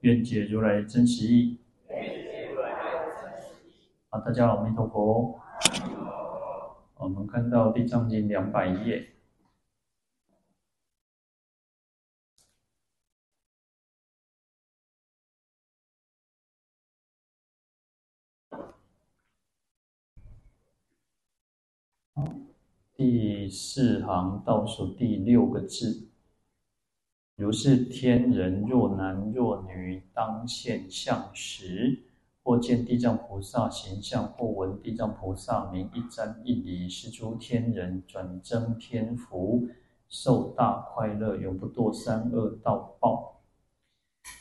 [0.00, 1.58] 愿解如来真实义。
[4.08, 5.38] 好，大家好，阿弥陀佛。
[6.96, 9.12] 我们看到《地藏经》两百页。
[22.94, 26.09] 第四行倒数第六个字，
[27.40, 31.98] 如是天人若男若女，当现相时，
[32.42, 39.66] 或见地藏菩萨形象，或闻地藏菩萨名，一瞻一礼，是诸天人转增天福，
[40.06, 43.40] 受大快乐，永不堕三恶道报。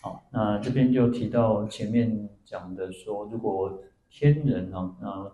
[0.02, 5.32] 好，那这边就提到前面讲的说，如果天人啊，那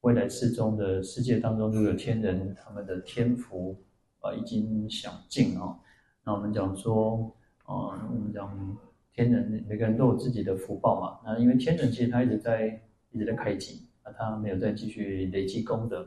[0.00, 3.76] 未来世中的世界当中，如果有天人，他们的天福
[4.20, 5.78] 啊已经享尽啊。
[6.24, 7.30] 那我们讲说，
[7.64, 8.76] 啊，我们讲
[9.12, 11.20] 天人每个人都有自己的福报嘛。
[11.24, 16.06] 那因为天人其实他一直在一直在开机，啊，他没有再继续累积功德。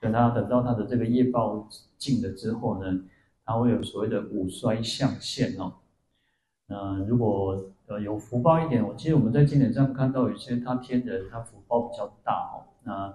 [0.00, 3.00] 等他等到他的这个业报尽了之后呢，
[3.44, 5.72] 他会有所谓的五衰相现哦。
[6.66, 13.14] 那如果呃有福报一点，我记得我们在经典上看到有些他天人他福报比较大哦，那。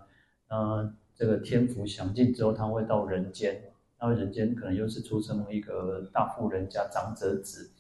[0.50, 3.62] 呃，这个天福享尽之后，他会到人间，
[4.00, 7.72] 到人间可能又是出生一个大富人家长者子。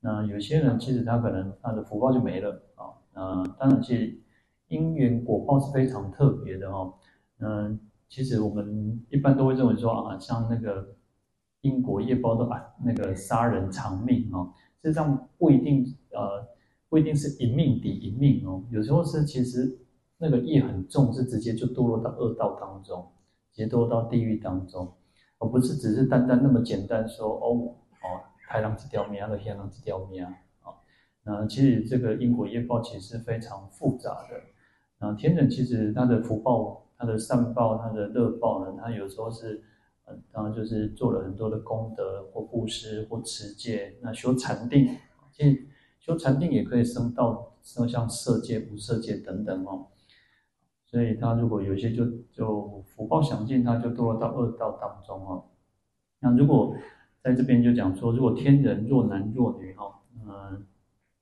[0.00, 2.94] 那有些人其实他可能他的福报就没了啊。
[3.14, 4.18] 呃，当然，其实
[4.68, 6.94] 因缘果报是非常特别的哦。
[7.38, 10.94] 嗯，其实我们一般都会认为说啊，像那个
[11.60, 16.46] 因果业报的啊，那个杀人偿命哦，实际上不一定呃，
[16.88, 19.78] 不一定是一命抵一命哦，有时候是其实。
[20.16, 23.04] 那个业很重，是直接就堕落到恶道当中，
[23.52, 24.94] 直接堕落到地狱当中，
[25.38, 30.34] 而不是只是单单那么简单说哦哦，太郎这条命，那个天郎这条命啊。
[31.26, 34.38] 那其实这个因果业报其实是非常复杂的。
[34.98, 39.64] 那天人其实他的福报、他的善报、他的乐报呢，他有时候是，
[40.04, 44.98] 嗯，当然就是做了很多的功德或布施或持戒，那修禅定，
[45.32, 45.66] 其实
[45.98, 49.86] 修禅定也可以升到升像色界、无色界等等哦。
[50.86, 55.44] 所以他如果有些就就福报享尽，他就堕落到恶道当中哦。
[56.20, 56.76] 那如果
[57.22, 60.66] 在这边就讲说，如果天人若男若女哈，嗯，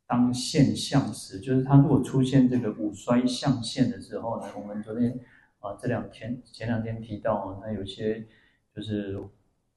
[0.06, 5.18] 当现相时，就是他如果出现这个五衰相现的时候呢，我们昨天
[5.60, 8.26] 啊这两天前两天提到啊，他有些
[8.74, 9.22] 就是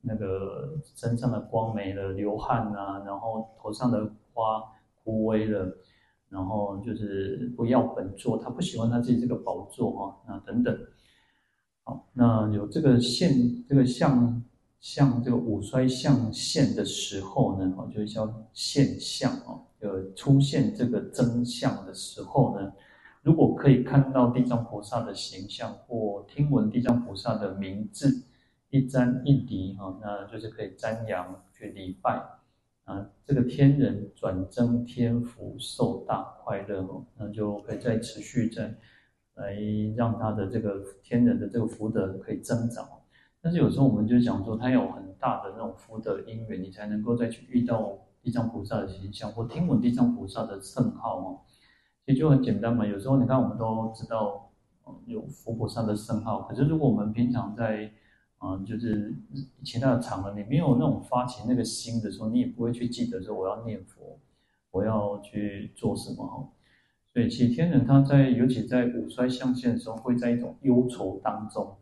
[0.01, 4.63] 那个身上的光没了，流汗啊，然后头上的花
[5.03, 5.77] 枯萎了。
[6.27, 10.77] 然后就是不要本座，他不喜欢他自己这个宝座哈，那等等。
[11.85, 14.43] 好，那有这个现这个相
[14.81, 22.73] 像这个五衰相现的时候呢，哦，就是叫现相哦，就出现这个真相的时候呢，
[23.21, 28.23] 如果可以看到地藏菩萨的形象或听闻地藏菩萨的名字，
[28.71, 32.19] 一瞻一礼哈，那就是可以瞻仰去礼拜。
[32.85, 38.75] 啊，这个天人转增天福，受大快乐哦，那就可以再持续在
[39.35, 39.55] 来
[39.95, 42.85] 让他的这个天人的这个福德可以增长。
[43.41, 51.39] 但是有时候我们就讲说，他有很大的那种福德因缘，你才能够再去遇到地藏菩萨的形象，或听闻地藏菩萨的圣号哦。
[52.05, 54.51] 其实就很简单嘛，有时候你看我们都知道，
[55.05, 57.91] 有佛菩萨的圣号，可是如果我们平常在
[58.39, 59.15] 嗯，就是
[59.63, 64.19] 其他的场合，你没有那种发起那个心的时候，你也不会去记得说我要念佛，
[64.71, 66.51] 我要去做什么。
[67.15, 71.77] 对，其实天人他在，尤其在五衰相现的时候，会在一种忧愁当中。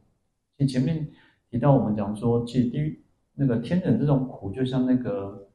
[0.56, 1.10] 其实前面
[1.50, 3.04] 提到我们讲说，其实地狱
[3.34, 5.50] 那个天人这种苦，就像那个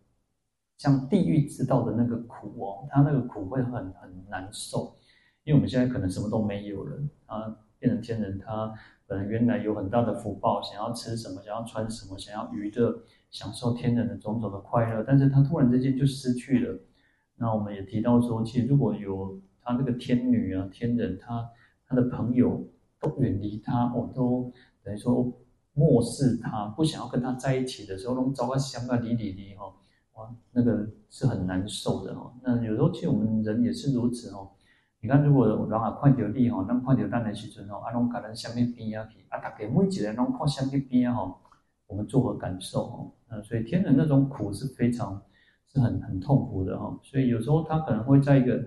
[0.79, 4.97] 像地狱知道的那个苦哦，他那个苦会很很难受，
[5.45, 6.97] 因为我们现在可能什么都没有了
[7.27, 8.75] 啊，变成天人他。
[9.07, 16.81] 可能原来有很大的福报，想要吃什么，想要穿什么，想要娱乐，享受天人的种种的快乐，但是他突然之间就失去了。
[17.37, 21.47] 那我们也提到说，其实如果有他那个天女啊、天人，他
[21.87, 22.67] 他的朋友
[22.99, 24.51] 都远离他，我都
[24.83, 25.31] 等于说
[25.75, 29.67] 漠视他，不想要跟他在一起的时候，那种糟糕、香啊、离离离哈，
[30.15, 32.33] 哇，那个是很难受的哈。
[32.43, 34.49] 那有时候其实我们人也是如此哦。
[35.01, 41.39] 你看，如果人啊看到你吼，咱看到咱的时阵吼，啊，拢甲咱什么边啊去，啊，大家每一个人拢看什么边啊吼，
[41.87, 43.13] 我们作何感受哦？
[43.29, 45.23] 那，所以天人那种苦是非常
[45.71, 46.99] 是很很痛苦的哈。
[47.03, 48.65] 所以有时候他可能会在一个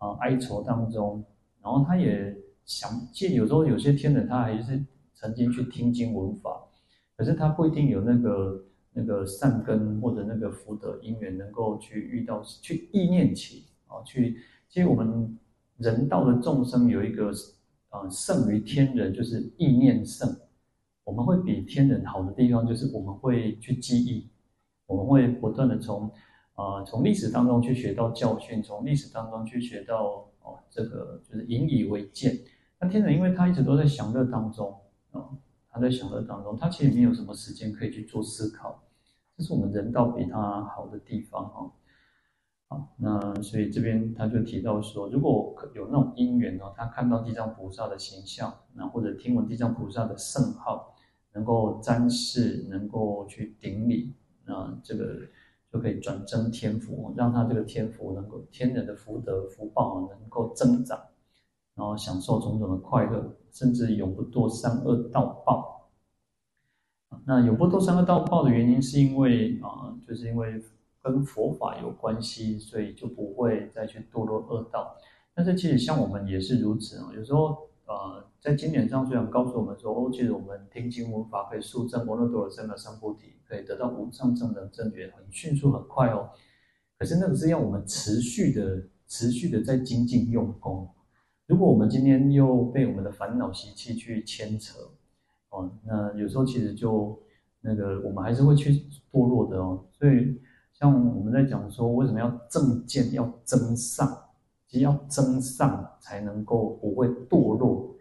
[0.00, 1.24] 啊哀愁当中，
[1.62, 2.36] 然后他也
[2.66, 6.60] 想借，有时候有些天人他还是曾经去听经闻法，
[7.16, 14.36] 可是他不一定有那个那个善根或者那个福德因缘能够去遇到，去意念起啊，去
[14.68, 15.38] 其实我们。
[15.80, 17.32] 人道的众生有一个，
[17.88, 20.28] 呃，胜于天人，就是意念胜。
[21.04, 24.28] 我们会比天人好的地方，就是我们会去记忆，
[24.84, 26.12] 我们会不断的从，
[26.60, 32.38] 啊，从历史当中去学到教训，从历史当中去学到，哦，这个就是引以为鉴。
[32.78, 34.78] 那天人因为他一直都在享乐当中，
[35.12, 35.30] 啊、
[35.70, 38.82] 他在享乐当中，他其实没有什么时间可以去做思考，
[39.38, 41.72] 这是我们人道比他好的地方，哦。
[42.68, 50.94] 好，那所以这边他就提到说，如果有那种因缘哦，他看到地藏菩萨的形象，那或者听闻地藏菩萨的圣号，
[51.32, 54.14] 能够瞻视，能够去顶礼，
[54.44, 55.16] 那这个
[55.72, 60.98] 就可以转增天福，让他这个天福能够天人的福德福报能够增长，
[61.74, 65.90] 然后享受种种的快乐，甚至永不堕三恶道报。
[67.24, 70.62] 那永不堕三恶道报的原因，是因为啊，就是因为。
[71.02, 74.94] 跟佛法有关系，所以就不会再去堕落恶道。
[75.34, 77.56] 但是其实像我们也是如此啊，有时候
[77.86, 86.30] 呃，在经典上虽然告诉我们说，哦，其实我们听经闻法可以速证摩诃多罗三藐三菩提，可以得到无上正等正觉，很迅速很快哦。
[86.96, 90.88] 可是那个是要我们持续的、持续的在精进用功。
[91.46, 94.78] 如果我们今天又被我们的烦恼习气去牵扯，
[95.50, 97.20] 哦，那有时候其实就
[97.60, 99.84] 那个我们还是会去堕落的哦。
[99.98, 100.40] 所以。
[100.72, 104.08] 像我们在讲说，为什么要正见要增上，
[104.66, 107.94] 其实要增上才能够不会堕落，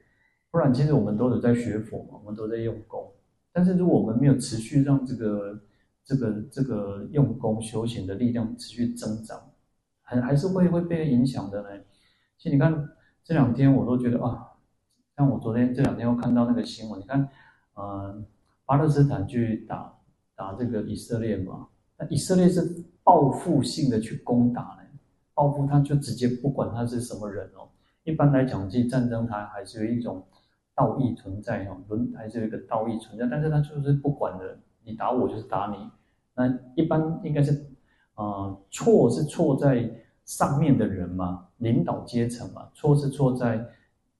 [0.50, 3.12] 不然其实我们都有在学佛嘛，我们都在用功。
[3.52, 5.62] 但是如果我们没有持续让这个
[6.04, 9.42] 这个这个用功修行的力量持续增长，
[10.02, 11.70] 还还是会会被影响的呢。
[12.38, 12.90] 其实你看
[13.24, 14.54] 这两天我都觉得啊，
[15.18, 17.30] 像我昨天这两天又看到那个新闻，你看，
[17.74, 18.24] 呃，
[18.66, 19.94] 巴勒斯坦去打
[20.36, 21.68] 打这个以色列嘛。
[21.98, 25.00] 那以色列是报复性的去攻打呢，
[25.34, 27.68] 报复他就直接不管他是什么人哦。
[28.04, 30.26] 一般来讲，其实战争它还是有一种
[30.80, 35.90] 道义存在哦，伦还是有一个道义存在，但是他就是不管的，你打我就是打你。
[36.34, 37.70] 那一般应该是，
[38.16, 39.92] 呃，错是错在
[40.24, 43.68] 上面的人嘛，领导阶层嘛，错是错在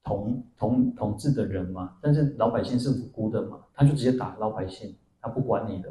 [0.04, 5.90] 统统统治的人嘛，但是老百姓是无辜的嘛，他就直接打老百姓，他不管你的。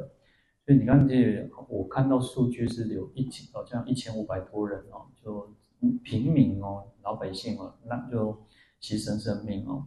[0.65, 5.51] 所以你看这，我看到数据是有一千，好像一千五百多人哦，就
[6.03, 8.37] 平民哦，老百姓哦，那就
[8.79, 9.83] 牺牲生命哦。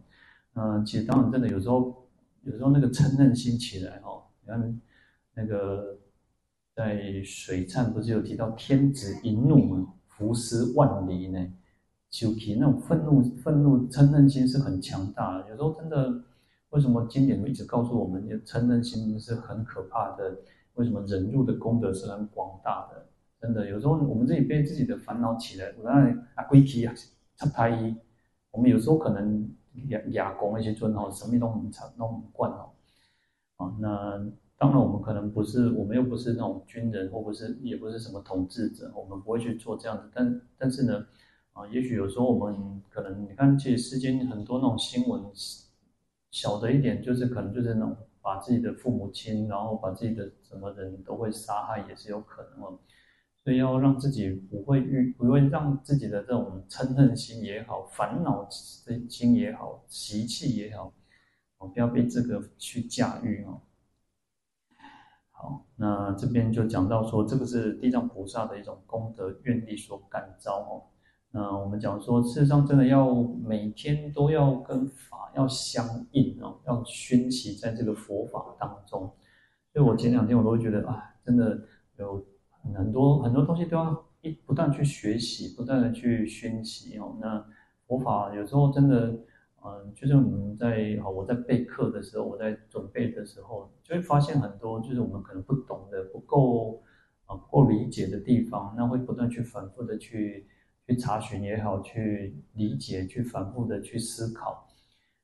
[0.55, 2.05] 嗯，其实当然真的有时候，
[2.43, 4.81] 有时候那个嗔恨心起来哦，你看
[5.33, 5.97] 那个
[6.75, 11.53] 在水忏不是有提到天子一怒伏尸万里呢？
[12.09, 15.49] 就提那种愤怒、愤怒、嗔恨心是很强大的。
[15.49, 16.21] 有时候真的，
[16.69, 20.37] 为什么经典会一直告诉我们，嗔恨心是很可怕的？
[20.75, 23.07] 为什么忍辱的功德是很广大的？
[23.41, 26.93] 真的，有时候我们自己被自己的烦恼起来，我那啊归期啊，
[27.35, 27.95] 插胎一，
[28.51, 29.49] 我们有时候可能
[29.87, 32.69] 亚亚公那些尊哦，什么都很差，都很惯哦。
[33.57, 34.25] 啊，那
[34.57, 40.09] 当然我们可能不是，我们又不是那种军人，或不是，也不是什么统治者，我们不会去做这样子。
[40.13, 41.05] 但但是呢，
[41.53, 45.23] 啊，也许有时候我们可能，你看，其实世间很多那种新闻，
[46.31, 47.95] 小的一点就是可能就是那种。
[48.25, 52.79] 把自己的父母亲，然后把自己的什么人都会杀害，也是有可能哦。
[53.43, 60.93] 所以要让自己不会遇，不会让自己的这种嗔恨心也好，烦恼心也好，习气也好，
[61.57, 63.59] 哦，不要被这个去驾驭哦。
[65.31, 70.87] 好，那这边就讲到说，这个是地藏菩萨的一种功德愿力所感召哦。
[71.31, 79.01] 那我们讲说，事实上真的要每天都要跟法要相应哦，要熏习在这个佛法当中。
[79.73, 81.59] 所以我前两天我都会觉得啊，真的
[81.97, 82.23] 有
[82.75, 87.17] 很多很多东西都要一不断去学习，不断的去熏习哦。
[87.19, 87.45] 那
[87.87, 89.17] 佛法有时候真的，
[89.63, 96.81] 嗯，就是我们在好我在备课的时候，我在准备的时候，就会发现很多就是我们可能不懂的、不够
[97.25, 100.47] 啊不够理解的地方，那会不断去反复的去。
[100.85, 104.67] 去查询也好，去理解，去反复的去思考。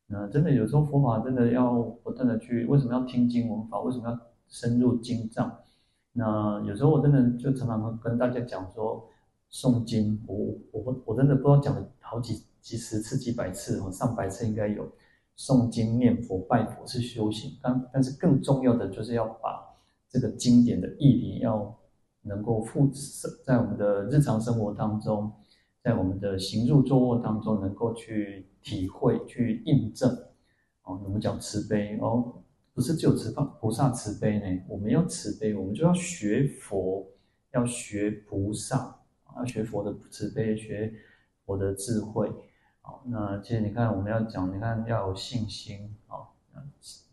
[0.08, 3.78] 那真的有时候佛法真的要不断的去，为什么要听经闻法？
[3.82, 4.18] 为什么要
[4.48, 5.54] 深入经藏？
[6.14, 9.10] 那有时候我真的就常常跟大家讲说，
[9.52, 14.90] 诵经，我我我真的不知道讲了好几几十次、几百次哦，上百次应该有。
[15.38, 19.74] 诵经、念佛、拜佛是修行，但但是更重要的就是要把
[20.10, 21.74] 这个经典的义理要
[22.24, 25.32] 能够复制在我们的日常生活当中，
[25.82, 30.14] 在我们的行住坐卧当中能够去体会、去印证。
[30.84, 32.39] 哦，我们讲慈悲哦，
[32.80, 37.06] 不是只有慈菩萨慈悲呢，我们要慈悲，我们就要学佛，
[37.52, 38.96] 要学菩萨。
[39.36, 40.94] 要学佛的慈悲，学
[41.46, 42.32] 佛的智慧，
[42.80, 46.24] 好，那其实你看，我们要讲，你看要有信心，啊，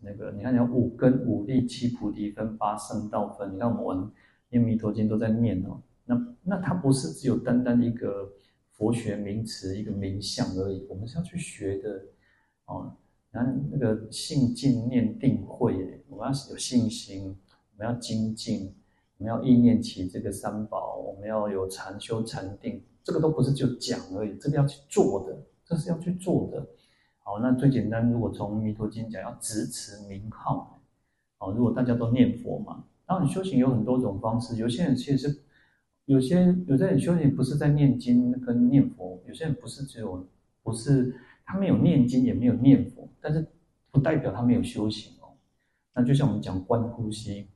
[0.00, 4.08] 那个你看你要五根五力七菩提分八圣道分，你看我们
[4.50, 8.32] 念弥陀经都在念哦，那那它不是只有单单一个
[8.70, 12.06] 佛学名词一个名相而已，我们是要去学的，
[12.66, 12.96] 哦，
[13.36, 17.36] 那那个信静念定慧，我们要有信心，
[17.76, 18.74] 我们要精进。
[19.18, 26.66] 我们要意念起这个三宝，我们要有禅修禅定，这个都不是就讲而已，这个要去做的，这是要去做的。
[27.20, 30.78] 好，那最简单，如果从弥陀经讲，要直持名号。
[31.38, 35.38] 好，如果大家都念佛嘛，然后你修行有很多种方式，有些人其实是
[36.04, 40.26] 有些有些人修行不是在念经跟念佛，有些人不是只有
[40.62, 41.16] 不是
[41.46, 43.46] 他没有念经也没有念佛，但是
[43.90, 45.32] 不代表他没有修行哦。
[45.94, 47.48] 那就像我们讲观呼吸。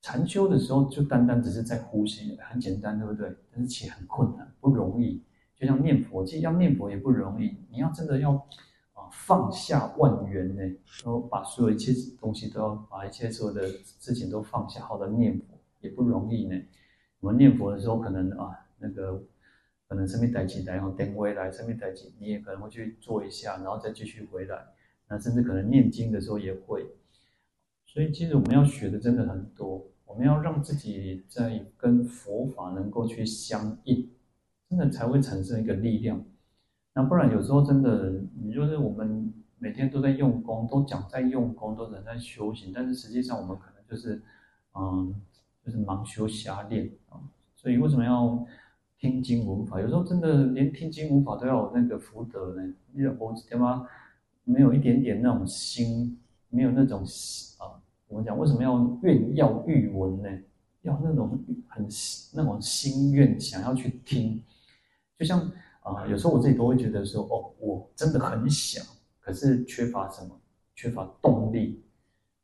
[0.00, 3.34] 禅修的时候，就单单只是在呼吸，很简单，对不对？
[3.52, 5.20] 但是其实很困难，不容易。
[5.56, 7.56] 就像念佛，其实要念佛也不容易。
[7.68, 8.32] 你要真的要
[8.92, 16.54] 啊放下万缘呢，然后把所有一切东西都要把一切所有的事情都放下，好的念佛也不容易呢。
[17.18, 19.20] 我们念佛的时候，可能啊那个
[19.88, 24.66] 可能生命带起来，然后等回来，生命带起，你也可能会去做一下，然后再继续回来。
[25.08, 26.86] 那甚至可能念经的时候也会。
[27.86, 29.86] 所以，其实我们要学的真的很多。
[30.04, 34.10] 我们要让自己在跟佛法能够去相应，
[34.68, 36.22] 真的才会产生一个力量。
[36.94, 44.20] 那不然有时候真的，你就是我们每天都在用功，都讲在用功，都在在修行，但是实际上我们可能就是，
[44.74, 45.14] 嗯，
[45.64, 47.20] 就是盲修瞎练啊。
[47.54, 48.46] 所以为什么要
[48.98, 49.80] 听经闻法？
[49.80, 52.74] 有时候真的连听经闻法都要有那个福德呢？
[52.92, 53.86] 你我他妈
[54.44, 56.18] 没有一点点那种心。
[56.50, 57.02] 没有那种
[57.58, 57.76] 啊，
[58.06, 60.30] 我们讲为什么要愿要欲闻呢？
[60.80, 61.38] 要那种
[61.68, 61.86] 很
[62.32, 64.42] 那种心愿，想要去听。
[65.18, 65.40] 就像
[65.82, 68.82] 啊，有时候我自己都会觉得说，哦，我真的很想，
[69.20, 70.40] 可是缺乏什么？
[70.74, 71.82] 缺乏动力。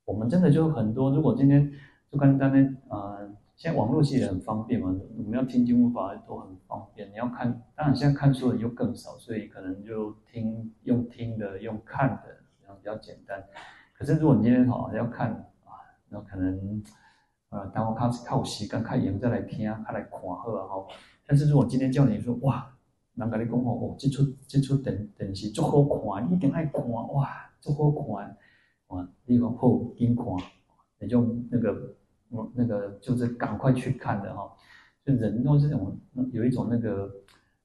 [0.04, 1.10] 我们真的就很多。
[1.10, 1.72] 如果今天
[2.12, 3.16] 就刚刚呢，啊，
[3.56, 7.08] 现在网络其实很方便嘛，我们要听经闻法都很方便。
[7.10, 13.42] 你要看，当然现在看书的又更少，所以可能就听用听的，用看的，然后比较简单。
[13.96, 15.30] 可是如果你今天好要看
[15.64, 15.70] 啊，
[16.08, 16.82] 那可能
[17.50, 20.86] 呃，当我开始靠时间看严再来听啊，再来看好啊哈。
[21.26, 22.70] 但是如果今天叫你说哇，
[23.14, 27.30] 人跟你讲哦，这出这出电电视足好看，你一定爱看哇，
[27.60, 28.36] 足好看
[28.88, 30.26] 哇，你讲好紧看，
[30.98, 31.94] 你就那个
[32.54, 34.50] 那个就是赶快去看的哈。
[35.04, 35.98] 就人都是这种
[36.32, 37.10] 有一种那个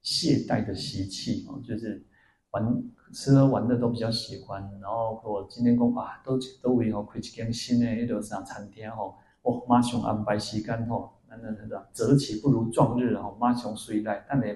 [0.02, 2.04] 懈怠的习气啊，就是。
[2.52, 14.46] 玩吃喝玩乐都比较喜欢，然后我今天讲啊，都都为吼开一间新的迄个啥餐厅吼，哦，马上安排时间吼，那那那个择期不如撞日吼，马上随来，等下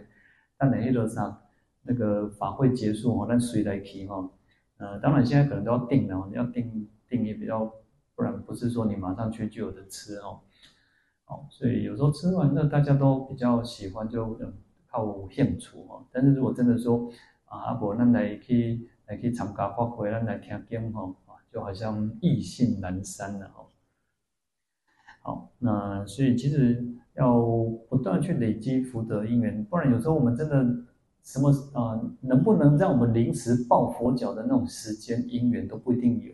[0.58, 1.40] 等下迄个啥
[1.82, 4.28] 那个法会结束吼，咱随来去吼，
[4.78, 7.72] 呃，当然现在可能都要订了，你要订订也比较，
[8.14, 10.40] 不然不是说你马上去就有的吃哦，
[11.26, 14.52] 哦，所以有时候吃完了大家都比较喜欢就嗯
[14.86, 17.10] 靠献出哦，但是如果真的说。
[17.46, 21.14] 啊，阿伯，咱来去来去参加法会，咱来听经吼，
[21.52, 23.68] 就好像意兴阑珊了哦。
[25.20, 27.38] 好，那所以其实要
[27.88, 30.64] 不断去累积福德因缘，不然有时候我们真的
[31.22, 36.32] 什么啊、能不能让我们临时抱佛脚的那种时间因缘都不一定有？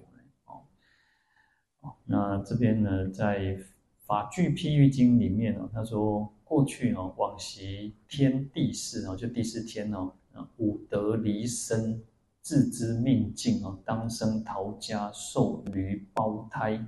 [2.05, 3.41] 那这边呢，在
[4.07, 10.13] 《法句譬喻经》里面呢，他说过去哦，往昔天帝释哦，就第四天哦。
[10.57, 12.03] 五德离身，
[12.41, 16.87] 自知命尽啊，当生逃家，受驴胞胎。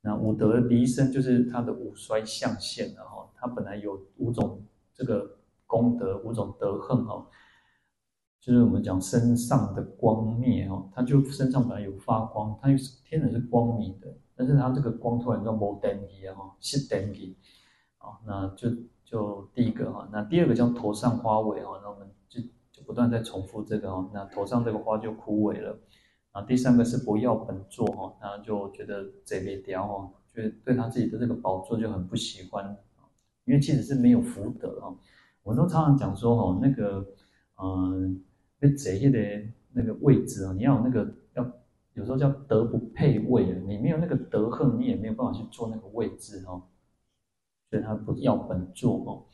[0.00, 3.28] 那五德离身就是他的五衰象现了哈。
[3.36, 4.62] 他本来有五种
[4.94, 7.26] 这个功德，五种德行哈。
[8.46, 17.36] 就是我们讲身上的光灭哈，他就身上本来有发光，他又是天然是光明的，但是他这个光突然就没灯了哈，熄灯了。
[17.98, 18.70] 啊，那就
[19.04, 22.84] 就第一个哈，那第二个叫头上花尾哈，那我们就就。
[22.86, 25.76] 不断在重复这个哦，那头上这个花就枯萎了。
[26.30, 32.76] 啊，第三个是不要本座哈，那就觉得贼别刁哦，就对他自己的这个宝座就很不喜欢，
[33.44, 34.94] 因为其实是没有福德啊。
[35.42, 37.04] 我都常常讲说哦，那个
[37.60, 38.22] 嗯，
[38.58, 39.18] 那这一的
[39.72, 41.52] 那个位置哦，你要有那个要
[41.94, 46.62] 有时候叫德不配位啊，你没有那个德行，你也没有办法去做那个位置哦。
[47.68, 49.24] 所以他不要本座哦。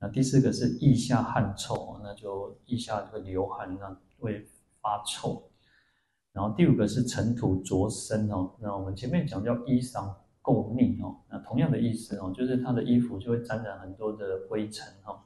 [0.00, 4.46] 那第四个是腋下汗臭，那就腋下就会流汗，那会
[4.80, 5.42] 发臭。
[6.32, 15.24] 然后第五个是尘土着身哦，那我们前面讲叫衣裳垢腻哦，那同样的意思哦，就是他的衣服就会沾染很多的灰尘哈，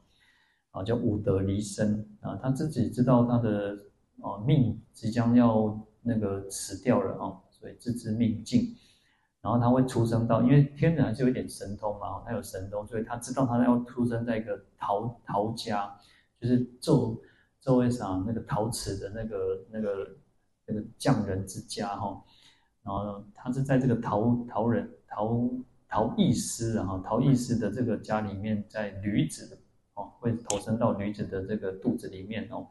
[0.79, 3.77] 啊叫五德离身啊，他自己知道他的
[4.21, 8.77] 啊命即将要那个死掉了哦，所以自知命尽，
[9.41, 15.93] 然后他会出生到，因为天人还是有点神通嘛，他有神通，所以他知道他要出生在一个陶陶家，
[16.41, 17.21] 就是做
[17.61, 19.37] 做为啥那个陶瓷的那个
[19.71, 20.09] 那个。
[20.71, 22.23] 那个匠人之家哈，
[22.83, 25.49] 然后他是在这个陶陶人陶
[25.89, 29.59] 陶艺师然后陶艺师的这个家里面，在女子
[29.99, 32.67] 哦会投身到女子的这个肚子里面哦，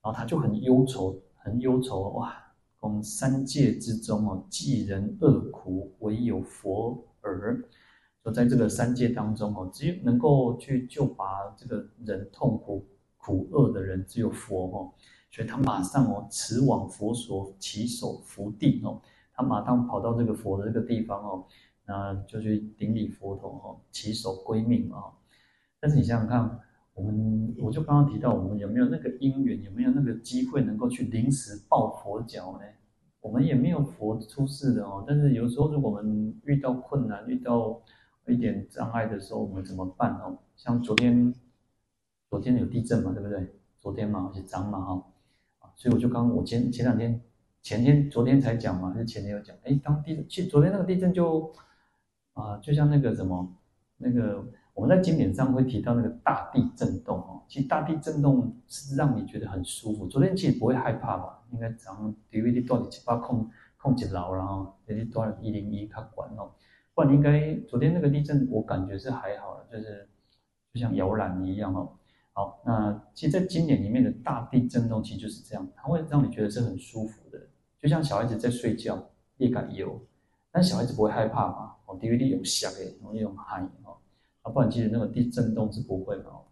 [0.00, 2.38] 然后他就很忧愁，很忧愁哇！
[2.80, 7.62] 从三界之中哦，济人厄苦，唯有佛耳。
[8.24, 12.84] 说在这个三界当中哦，只有能够去救拔这个人痛苦
[13.16, 14.92] 苦厄的人，只有佛哦。
[15.30, 19.00] 所以他马上哦，驰往佛所，起手伏地哦。
[19.34, 21.44] 他马上跑到这个佛的这个地方哦，
[21.86, 25.04] 那就去顶礼佛头哦，起手归命啊。
[25.82, 26.60] 但是你想想看，
[26.94, 32.60] 我们我就刚刚提到，我们有没有那个因缘，有没有那个机会能够去临时抱佛脚呢？
[33.20, 35.02] 我们也没有佛出世的哦。
[35.04, 37.82] 但是有时候，如果我们遇到困难、遇到
[38.28, 40.38] 一点障碍的时候，我们怎么办哦？
[40.54, 41.34] 像昨天，
[42.30, 43.44] 昨天有地震嘛，对不对？
[43.80, 45.04] 昨天嘛，而且涨嘛，哈。
[45.74, 47.20] 所以我就刚我前前两天
[47.60, 49.56] 前天昨天才讲嘛，还是前天有讲？
[49.64, 51.52] 哎，当地震，其实昨天那个地震就
[52.34, 53.52] 啊，就像那个什么
[53.96, 57.42] 那个我们在经典上会提到那个大地震动哦。
[57.48, 60.06] 其实大地震动是让你觉得很舒服。
[60.06, 61.42] 昨天其实不会害怕吧？
[61.52, 66.50] 应该早上 DVD 到底七八控控几牢，然后那里多少一零一他管哦，
[66.94, 70.08] 不然应该昨天那个地震我感觉是还好了，就是
[70.72, 71.92] 就像摇篮一样哦。
[72.32, 77.38] 好，那其实，在经典里面的大地震动，其实就是这样，它会让你觉得是很舒服的，
[77.78, 80.00] 就像小孩子在睡觉，也敢游，
[80.50, 81.74] 但小孩子不会害怕嘛？
[81.84, 83.70] 哦，DVD 有响诶，容易有喊，
[84.42, 86.44] 啊，不然其实那个地震动是不会的哦？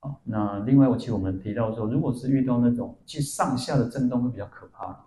[0.00, 5.04] 好，那另外，我其实我们提到说，如果是遇到那种其实上下的震动会比较可怕，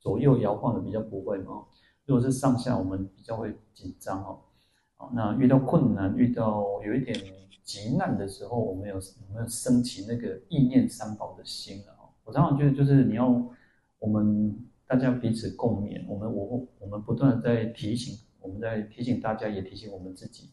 [0.00, 1.64] 左右摇晃的比较不会嘛？
[2.06, 4.40] 如果是上下，我们比较会紧张哦。
[4.96, 7.16] 好，那遇到困难，遇到有一点。
[7.68, 11.92] 急难的时候，我们有有没有升起那个意念三宝的心了？
[12.24, 13.28] 我常常觉得，就是你要
[13.98, 20.48] 我们大家彼此共勉，我们我我们不断在提醒，我们在提醒大家，也提醒我们自己。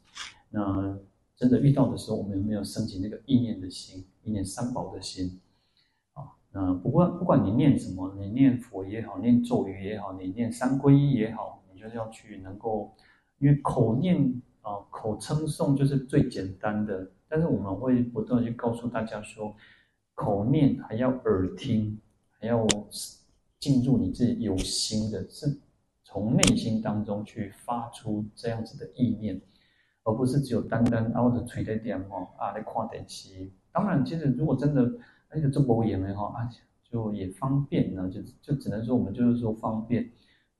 [0.55, 0.97] 那
[1.35, 5.41] 真的遇到的时候，我们有没有升起那个意念的心，意念三宝的心？
[6.13, 12.95] 啊，那不管不管你念什么，你念佛也好，念咒语也好，你念三皈依也好，你就是要去能够，
[13.39, 14.41] 因为口念。
[14.65, 19.55] 啊，口称诵就是最简单的，但是我们会不断去告诉大家说，
[20.15, 22.01] 口念还要耳听，
[22.39, 22.65] 还要
[23.59, 25.59] 进入你自己有心的，是
[26.03, 29.39] 从内心当中去发出这样子的意念，
[30.05, 33.51] 而不是只有单单啊或者垂在点哦啊来看电视。
[33.73, 34.89] 当然，其实如果真的
[35.27, 36.49] 而且这波也没哈啊，
[36.83, 40.09] 就也方便呢，就就只能说我们就是说方便。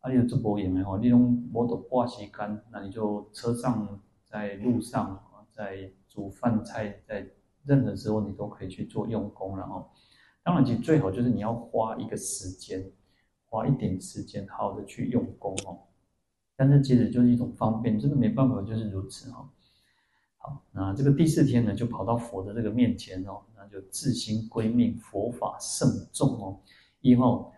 [0.02, 1.20] 啊有这波也没有，利用
[1.52, 5.20] 摩托挂洗干，那你就车上、在路上、
[5.52, 7.28] 在煮饭菜，在
[7.64, 9.58] 任何时候你都可以去做用功。
[9.58, 9.90] 然后，
[10.44, 12.86] 当然，其实最好就是你要花一个时间，
[13.48, 15.80] 花一点时间，好好的去用功哦。
[16.56, 19.50] 但是，其实就是一种方便，真的没办法，就是如此哈。
[20.38, 26.60] 好，那这个第四天呢，就跑到佛的这个面前哦，那就自心归命，佛法甚重哦，
[27.02, 27.52] 以后。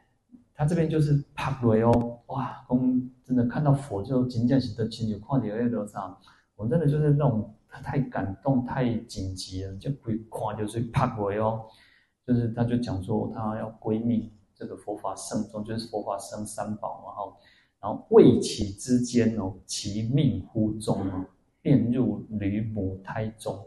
[0.60, 2.66] 他这边就是拍雷哦，哇！
[2.68, 6.18] 公真的看到佛就紧张起的情绪，况且那个啥，
[6.56, 11.64] 我真的就是那种太感动、太紧急了，就不夸就是拍雷哦。
[12.26, 17.38] 就是他就讲说他要归命，这个佛法甚重，就是佛法生三宝嘛哈。
[17.82, 21.26] 然后未起之间哦，其命忽终哦，
[21.62, 23.58] 便入女母胎中。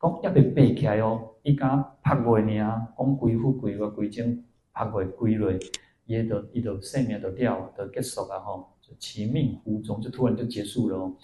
[0.00, 5.58] 讲要被背起来哦，一家拍雷呢，讲归复归个归经拍雷归类。
[6.06, 11.14] 也得一得生命得掉得结束了哈，就其命忽终，就突然就结束了哦，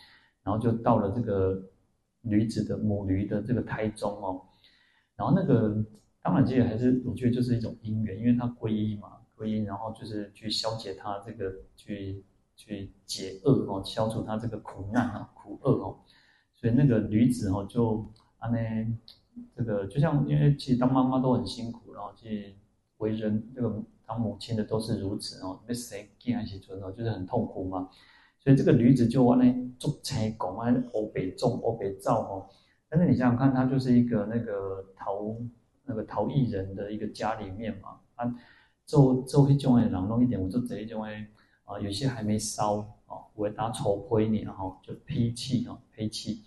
[0.45, 1.61] 然后就到了这个
[2.21, 4.41] 女子的母驴的这个胎中哦，
[5.17, 5.85] 然后那个
[6.23, 15.99] 当然这个还是我觉得就是一种因缘，因为它皈依嘛，皈依，然后就是去消解他这个去去解厄哦，消除他这个苦难啊苦厄哦，
[16.55, 18.59] 所以那个女子哦就啊呢
[19.55, 22.57] 这个就像因为其实当妈妈都很辛苦，然后去
[22.99, 27.91] 为人这个当母亲的都是如此哦，被谁惊还是尊哦，就是很痛苦嘛。
[28.39, 32.49] 所以这个女子就往那做车拱啊，欧北种欧北造哦。
[32.89, 35.37] 但是你想想看，她就是一个那个陶
[35.85, 38.33] 那个陶艺人的一个家里面嘛，啊，
[38.87, 41.27] 做做迄种诶，冷弄一点，我做这一种诶，
[41.65, 42.77] 啊，有些还没烧
[43.09, 46.43] 哦，我打草灰呢，然后就劈气哦，劈气，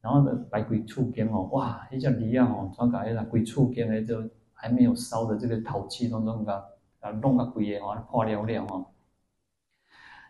[0.00, 4.22] 然后呢，摆几厝间哦，哇，迄只梨啊哦，装个一个几厝间诶，就
[4.54, 6.64] 还没有烧的这个陶器当中个
[7.00, 8.86] 啊弄个鬼诶，哦，破了了哦。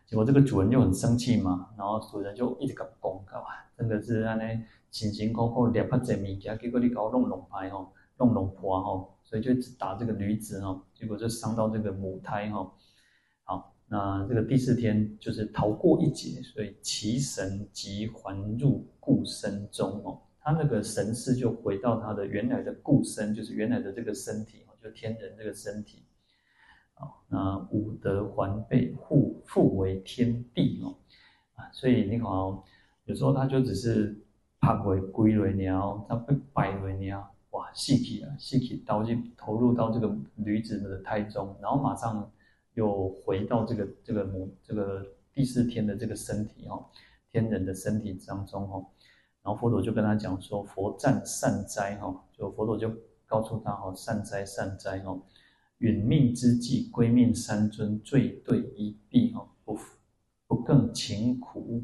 [0.06, 12.74] 结果这个主人就很生气嘛，然后主人就一直甲讲讲，哇，真的是安尼辛辛苦苦猎不这物件，结果你搞弄弄坏吼，弄弄破吼，所以就打这个女子哦，结果就伤到这个母胎吼。
[13.44, 26.02] 好，那这个第四天就是逃过一劫，所以其神即还入故身中哦，他那个神识就回到他的原来的故身，就是原来的这个身体哦，就天人这个身体。
[27.28, 30.98] 那五德还被复复为天地哦，
[31.54, 32.62] 啊，所以你看哦，
[33.04, 34.20] 有时候他就只是
[34.60, 42.30] 拍回归了鸟，他被摆了鸟，哇，细体啊，死去，刀就投入到这个女子的胎中，然后马上
[42.74, 46.86] 又回到这个这个母这个第四天的这个身体哦，
[47.30, 48.86] 天人的身体当中哦，
[49.42, 52.92] 然后佛陀就跟他讲说，佛赞善哉哈，就佛陀就
[53.26, 55.20] 告诉他哦，善哉善哉哦。
[55.80, 59.78] 殒命之际，归命三尊，罪对一臂，哦，不
[60.46, 61.82] 不更勤苦，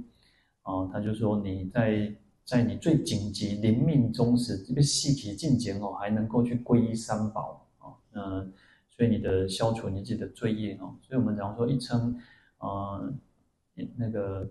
[0.64, 2.14] 哦，他就说你在
[2.46, 8.40] 在你最紧急临命终时，这个细体境界哦，还能够去皈依三宝，哦，那
[8.88, 12.18] 所以你的消除你自己的罪业哦，所以我们常说一称，
[12.61, 13.12] 呃，
[13.96, 14.48] 那个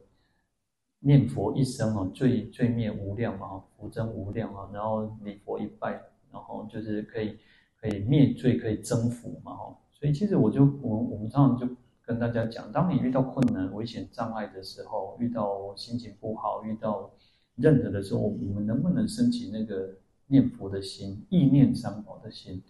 [1.00, 6.00] 念佛一声哦，罪罪灭无量嘛，福增无量啊，然后礼佛一拜，
[6.32, 7.40] 然后就是可以。
[7.78, 9.54] 可以灭罪，可以增福嘛？
[9.54, 17.12] 哈，所以其实我就我我们常常就跟大家讲，当你遇到困难、危险、障碍的时候，遇到心情不好，遇到
[17.56, 22.62] 任何的时候，我们能不能升起那个念佛的心、意念三宝的心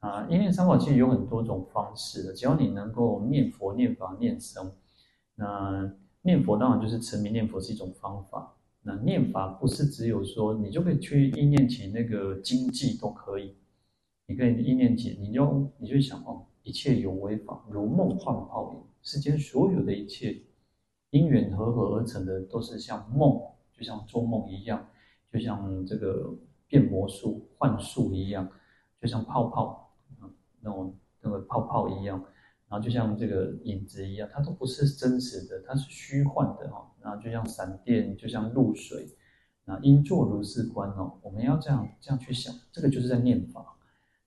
[0.00, 0.26] 啊？
[0.28, 4.72] 意念三宝其实有很多种方式的，只要你能够念佛、念法、念僧。
[5.34, 8.54] 那念佛当然就是持名念佛是一种方法。
[8.82, 13.54] 那念法不是只有说你就可以去意念起那个经济都可以。
[14.28, 18.82] 你可以意念起，你就你就想哦，一切有为法，如梦幻泡影。
[19.02, 20.36] 世间所有的一切
[21.10, 23.40] 因缘和合而成的，都是像梦，
[23.76, 24.88] 就像做梦一样，
[25.30, 26.34] 就像这个
[26.66, 28.48] 变魔术、幻术一样，
[29.00, 32.18] 就像泡泡，嗯，那种那个泡泡一样，
[32.68, 36.90] 然后就像这个影子一样，它都不是真实的，它是虚幻的哈。
[37.00, 39.06] 然后就像闪电，就像露水，
[39.64, 41.18] 那应作如是观哦。
[41.22, 43.76] 我们要这样这样去想，这个就是在念法。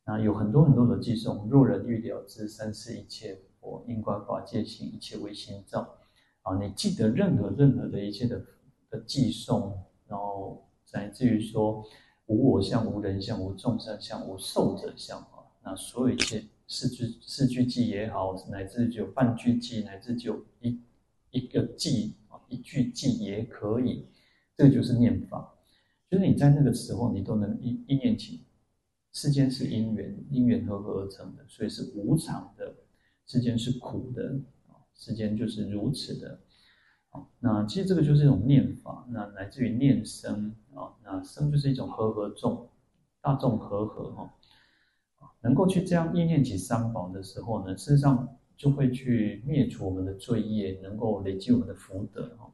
[0.06, 5.98] 啊，有很多很多的偈颂，若人欲了知三世一切佛因观法界性，一切唯心造。
[6.42, 8.44] 啊，你记得任何任何的一切的
[8.89, 11.86] 的偈颂，然后乃至于说
[12.28, 20.80] 无我相、无人相、无众生相、无寿者相啊，那所有一切四句四句偈也好，乃至就半句偈，乃至就一
[21.32, 24.06] 一个偈啊，一句偈也可以，
[24.56, 25.56] 这个就是念法，
[26.10, 28.41] 就是你在那个时候，你都能一一念起。
[29.12, 32.75] 世间是因缘，因缘和合而成的，所以是无常的。
[33.25, 34.39] 世间是苦的，
[34.93, 36.39] 世间就是如此的。
[37.39, 42.69] 那其实这个就是一种念法，那来自于念生啊，那僧就是一种和合众，
[43.22, 44.34] 大众和合哈，
[45.41, 52.52] 能够去这样意念起三宝的时候呢，事实上就会去灭除我们的罪业，能够累积我们的福德哈。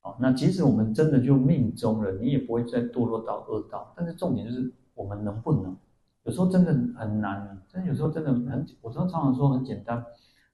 [0.00, 4.72] 好，那即使我们真的就命中了，你也不会再堕落到恶道，但是重点就是。
[4.96, 5.76] 我们能不能？
[6.22, 10.06] 有时候真的很难，真的有时候真的很，我常常说很简单。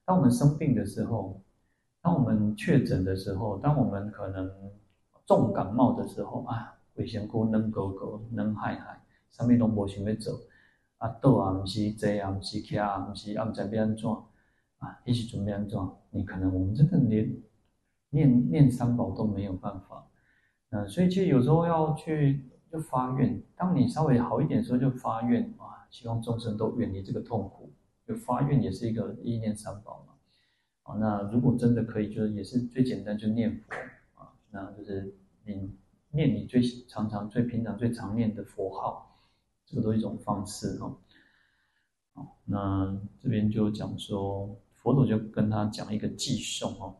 [0.03, 1.39] 当我们生病的时候，
[2.01, 4.51] 当我们确诊的时候，当我们可能
[5.25, 10.39] 重感冒的时候啊，危险股能狗狗能害害，上面都无想要走
[10.97, 14.09] 啊，倒啊不是坐啊不是徛啊不是啊不知要安怎
[14.79, 15.79] 啊，一起准备安怎？
[16.09, 17.33] 你可能我们真的连
[18.09, 20.07] 念念三宝都没有办法。
[20.71, 22.47] 嗯，所以其实有时候要去。
[22.71, 27.69] 就发愿，当你稍微好一点的时候，就发愿啊，希望众生都远离这个痛苦。
[28.07, 30.10] 就发愿也是一个意念三宝嘛。
[30.83, 33.75] 啊，那如果真的可以，就是也是最简单，就念佛
[34.21, 35.13] 啊，那就是
[35.45, 35.71] 你
[36.11, 39.15] 念你最常常、最平常、最常念的佛号，
[39.65, 40.97] 这个都一种方式哈。
[42.13, 46.97] 好，那这边就讲说，佛陀就跟他讲一个偈颂哦。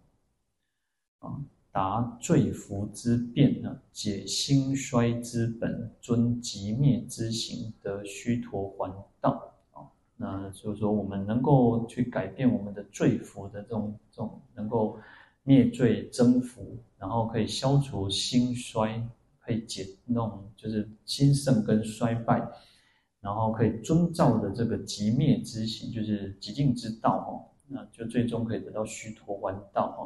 [1.20, 1.39] 啊，
[1.72, 9.51] 达罪福之变呢，解兴衰之本，尊极灭之行，得须陀洹道。
[10.21, 14.99] 那就是说，我们能够去改变我们的罪福的这种这种，能够
[15.41, 19.01] 灭罪增伏，然后可以消除兴衰，
[19.39, 22.47] 可以解那种就是兴盛跟衰败，
[23.19, 27.31] 然后可以遵照的这个极灭之行，就是寂静之道哦，
[27.67, 30.01] 那就最终可以得到虚陀完道哦。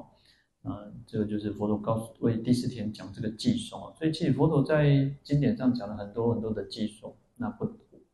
[0.63, 7.65] 嗯，这个就是佛陀告诉为第四天讲这个偈颂啊，所以其实佛陀在经典上讲了很多很多的偈颂，那不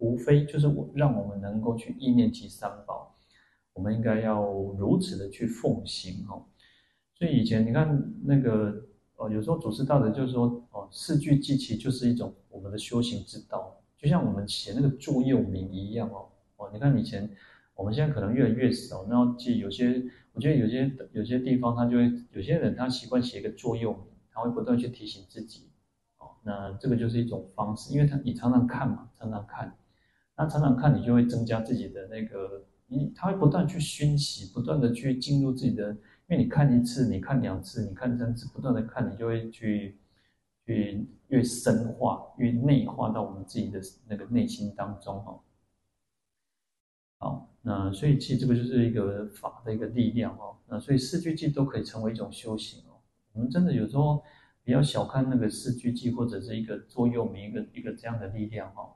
[0.01, 3.15] 无非就是我让我们能够去意念其三宝，
[3.73, 4.43] 我们应该要
[4.77, 6.43] 如此的去奉行哦。
[7.15, 8.83] 所以以前你看那个
[9.15, 17.29] 哦，有时候祖师大德就是说哦，四句记其就是一种我们的修行之道，就像我们写那个座右铭一样哦哦，你看以前
[17.75, 20.03] 我们现在可能越来越少，然后记有些。
[20.33, 25.67] 我觉得有些有些地方，他就会有些人他习惯写一个座右铭，他会不断去提醒自己，
[26.19, 29.75] 哦，那这个就是一种方式，因为他你常常看嘛，常常看，
[30.41, 39.99] 那常常看你就会增加自己的那个，你他会不断去熏习，不断的去进入自己的，因为你看一次，你看两次，你看三次，不断的看，你就会去
[40.65, 45.39] 去越深化，越内化到我们自己的那个内心当中，哦。
[47.19, 50.57] 好，那所以其实这个就是一个法的一个力量哦。
[50.67, 52.97] 那所以四句偈都可以成为一种修行哦。
[53.33, 54.23] 我们真的有时候
[54.63, 58.89] 比较小看那个四句偈或者是一个座右铭一个一个这样的力量哦。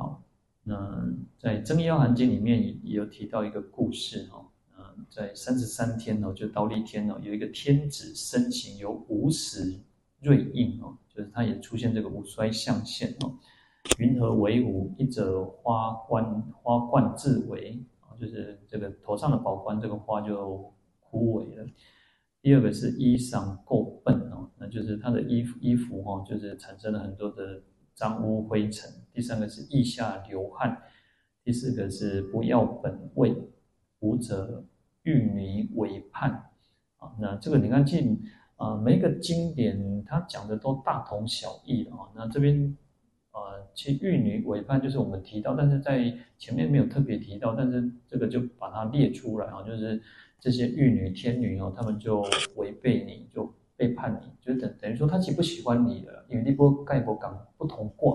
[0.00, 0.22] 好，
[0.64, 4.46] 那在《增壹要含经》里面也也有提到一个故事哦。
[4.78, 9.78] 嗯，在三十三天哦，就忉利天哦，有一个天子身形有五矢
[10.22, 13.34] 瑞应哦，就是他也出现这个五衰象现哦。
[13.98, 14.94] 云何为五？
[14.96, 17.78] 一者花冠，花冠自萎，
[18.18, 21.66] 就是这个头上的宝冠，这个花就枯萎了。
[22.40, 27.62] 第二个是衣裳垢笨哦，那就是他的衣服衣服哦，就是产生了很多的
[28.00, 28.90] 脏污灰尘。
[29.12, 30.80] 第三个是腋下流汗。
[31.44, 33.36] 第四个是不要本位。
[33.98, 34.64] 五者
[35.02, 36.30] 玉女违叛
[36.96, 37.12] 啊。
[37.20, 38.18] 那这个你看进
[38.56, 42.08] 啊，每一个经典它讲的都大同小异啊。
[42.16, 42.74] 那这边。
[43.32, 50.02] 呃，其玉女违叛就是我们提到，但是在前面没有特别提到，但是这个就把它列出来啊，就是
[50.40, 58.14] 这些玉女、天女哦，他们就违背你，就背叛你，就等等于说他其实不喜欢你了，因为你波盖不港不同卦，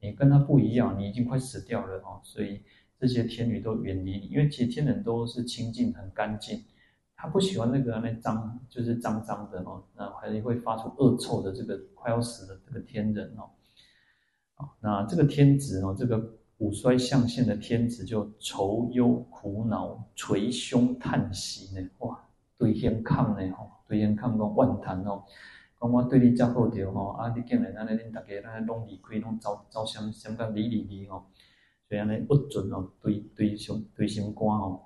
[0.00, 2.60] 你跟他不一样，你已经快死掉了哦，所以
[3.00, 6.62] 这些天女都远离你，因为其实天人都是清净很干净，
[7.16, 13.48] 他不喜欢那个那脏，就是脏脏的哦，那还是会发出恶臭的这个快要死的这个天人哦。
[14.78, 16.22] 那这个天子哦，这个
[16.58, 21.88] 五衰象限的天子就愁忧苦恼，捶胸叹息呢。
[22.00, 22.20] 哇，
[22.58, 25.24] 对天抗呢吼，对天抗讲万谈哦，
[25.80, 31.26] 讲我对你这么好着吼，啊，你竟然咱恁大家咱拢离开，拢走走相相干离离离吼，
[31.88, 34.82] 所以安尼不准哦，对对胸对心肝哦。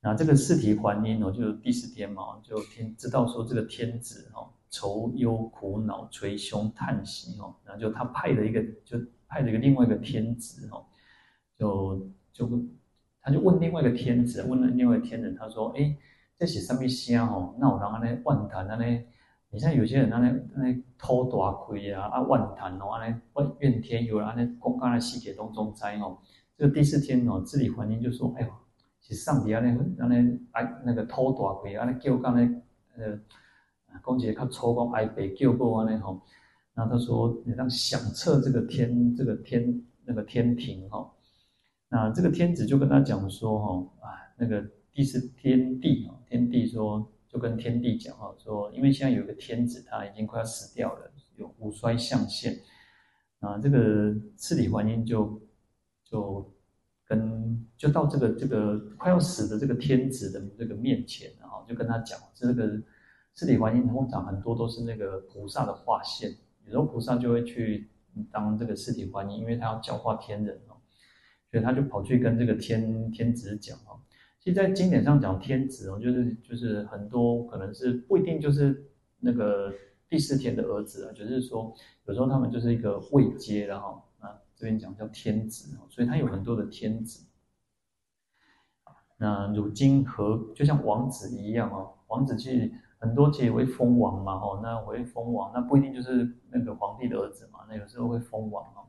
[0.00, 4.50] 那这个四体还因哦，就第四天嘛，就天知道说这个天子哦。
[4.70, 8.98] 愁忧苦恼，捶胸叹息哦，然后就他派了一个，就
[9.28, 10.84] 派了一个另外一个天子哦，
[11.56, 12.60] 就就
[13.22, 15.96] 他就问另外一个天子，问了另外一个天人，他说：“哎，
[16.38, 17.56] 这是什么声吼？
[17.58, 19.04] 那我让他呢万谈，那呢？
[19.50, 23.16] 你像有些人那呢那偷大亏啊啊万谈哦，安尼
[23.60, 26.18] 怨天尤人，啊呢公开的细节当中摘哦。
[26.56, 28.48] 这个第四天哦，治理环境就说：哎呦，
[29.00, 32.40] 其实上帝啊呢那呢哎那个偷大亏啊呢叫刚才
[32.96, 33.18] 呃。”
[34.02, 36.20] 公姐他抽光挨北救过完了吼，
[36.74, 41.14] 然后他说你让响彻这个天这个天那个天庭吼，
[41.88, 52.58] 那这个天子就跟他讲说吼啊那个第四天帝啊天帝说就跟天帝讲哈说，因为现在有一个天子他已经快要死掉了，有五衰相现
[53.40, 55.42] 啊，这个次第环境就
[56.04, 56.54] 就
[57.04, 62.80] 跟就到这个这个快要死的这个天子的这个面前，然后就跟他讲这个。
[63.36, 66.30] 四体环境通常很多都是那个菩萨的化现，
[66.66, 67.90] 有时候菩萨就会去
[68.30, 70.78] 当这个四体环境，因为他要教化天人哦，
[71.50, 73.93] 所以他就跑去跟这个天天子讲哦。
[74.44, 78.84] 其实，在经典上讲天子哦，就是就是很多可能是不一定就是
[79.18, 79.72] 那个
[80.08, 87.26] 第四天的儿子啊，就是说有时候他们就是一个位阶，然后啊这边讲叫天子哦，所以他有很多的天子。
[89.16, 92.74] 那如今和就像王子一样哦，王子去。
[92.96, 98.83] 很多其实会封王嘛，哦，那会封王，那不一定就是那个皇帝的儿子嘛，那有时候会封王哦，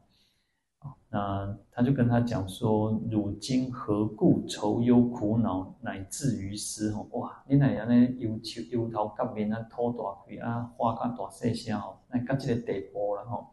[1.08, 6.92] 那他就跟他讲说：“汝今何故愁忧苦恼，乃至于斯？
[6.92, 7.42] 吼，哇！
[7.48, 7.96] 你哪样呢？
[8.18, 13.48] 忧愁忧头革面啊，吐大气啊，花甲大细声吼，那到这个地步了吼。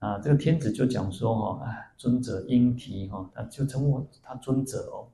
[0.00, 5.06] 啊，这个天子就讲说：吼，哎，尊者应提吼，他就称呼他尊者哦，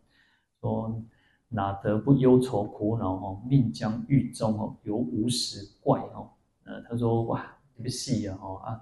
[0.61, 1.03] 说
[1.49, 3.19] 哪得不忧愁苦恼？
[3.19, 6.31] 吼，命将狱中吼，犹无实怪吼。
[6.65, 7.45] 呃，他说：哇，
[7.77, 8.81] 你不细啊，吼啊，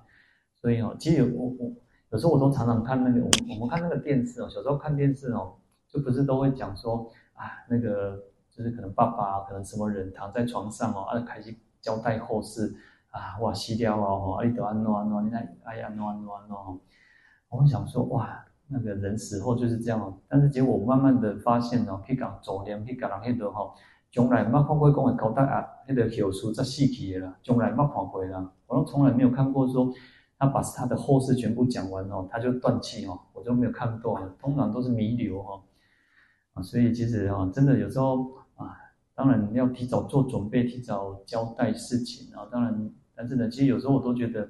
[0.60, 1.72] 所以哦，其实我我。
[2.10, 5.52] 有时候我都常常看那个，我我们看那个电视哦，小时候看电视哦，
[5.88, 12.74] 就不是都会讲说啊，那个就是可能爸爸可能什么人躺在床上哦，啊，开始交代后事
[13.10, 16.80] 啊，哇，死掉哦，啊，你得安怎安怎，你看哎呀，安怎安怎安怎哦，
[17.50, 23.74] 我想说哇，那个人死后就是这样哦，但是结果我慢慢的发现哦，去讲走念，去讲人迄个吼，
[24.10, 29.92] 从来没看过讲的交代啊，那个后事才死去的啦，从来没看过啦，我都从来没有看过说。
[30.38, 35.60] 他把他的后事全部讲完哦，他就断气哦，我就没有看过，通常都是弥留哈，
[36.54, 38.76] 啊，所以其实啊，真的有时候啊，
[39.16, 44.48] 当然要提早做准备，提早交代事情啊，当然，但是呢，其实有时候我都觉得，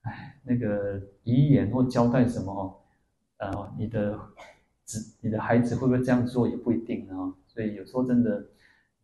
[0.00, 2.74] 哎，那个遗言或交代什么哦，
[3.36, 4.18] 呃，你的
[4.84, 8.40] 子、你的孩子会不会这样做也不一定啊，所以有时候真的，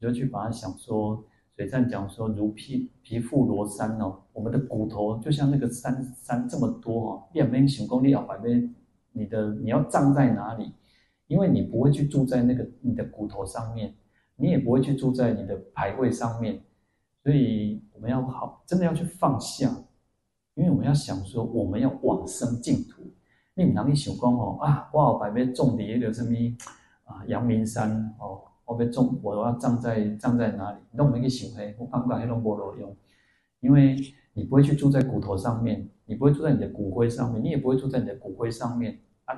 [0.00, 1.24] 你就去把它想说。
[1.58, 8.70] 水战讲说，如皮皮肤罗山哦，我们的骨头就像那个山山这么多哦，两边行公里要百倍，
[9.10, 10.72] 你的你要葬在哪里？
[11.26, 13.92] 因为你不会去住在那个你的骨头上面，
[14.36, 16.62] 你也不会去住在你的牌位上面，
[17.24, 19.68] 所以我们要好，真的要去放下，
[20.54, 23.02] 因为我们要想说，我们要往生净土。
[23.54, 26.30] 你哪里想讲哦啊，我要百倍种的那个什么
[27.02, 28.27] 啊阳明山哦。
[28.78, 30.78] 我被种，我要葬在葬在哪里？
[30.92, 32.96] 那我们去想黑，我刚刚黑龙波罗用，
[33.58, 33.96] 因为
[34.34, 39.34] 你不会去住在骨头上面，你不会住在你的骨灰上面，你也不会住在你的骨灰上面啊。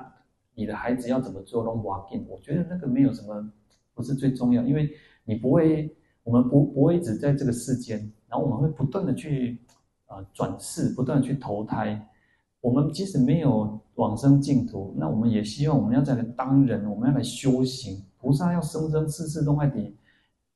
[0.53, 3.51] 你的孩子要怎么做都瓦定，我觉得那个没有什么，
[3.95, 4.91] 不是最重要，因为
[5.23, 5.91] 你不会，
[6.23, 9.57] 我们不不会一直在这个世间，然后我们会不断的去
[10.05, 12.07] 啊、转世，不断去投胎。
[12.61, 18.03] 我们即使没有往生净土，那我们也希望我们要再来当人，我们要来修行。
[18.19, 19.95] 菩萨要生生世世都在底。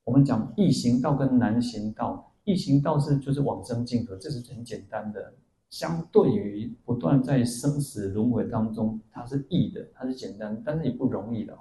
[0.04, 5.34] 我们讲易行道跟难行道，易行道是就是往生净土，这是很简单的。
[5.72, 11.58] 相对于不断在生死轮回当中，它是易的，它是简单，但是也不容易的。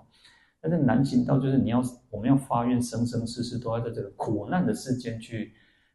[0.61, 5.55] 但是难行道就是你要我们要发愿生生世世都要在这个苦难的世间去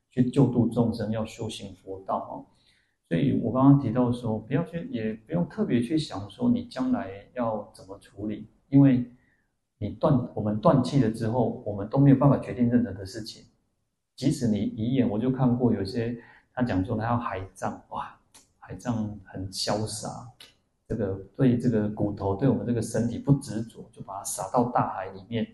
[0.10, 2.34] 去救度众生，要修行佛道哦。
[3.10, 9.12] 所以我刚刚提到说，不要去，也不用特别去想说你将来要怎么处理，因为。
[9.82, 13.46] 你断，我们断气了之后，我们都没有办法决定任何的事情。
[14.14, 16.22] 即使你遗言，我就看过有些
[16.54, 18.20] 他讲说他要海葬，哇，
[18.58, 20.10] 海葬很潇洒，
[20.86, 25.48] 这个对这个骨头，对我们这个身体不执着，就把它撒到大海里面。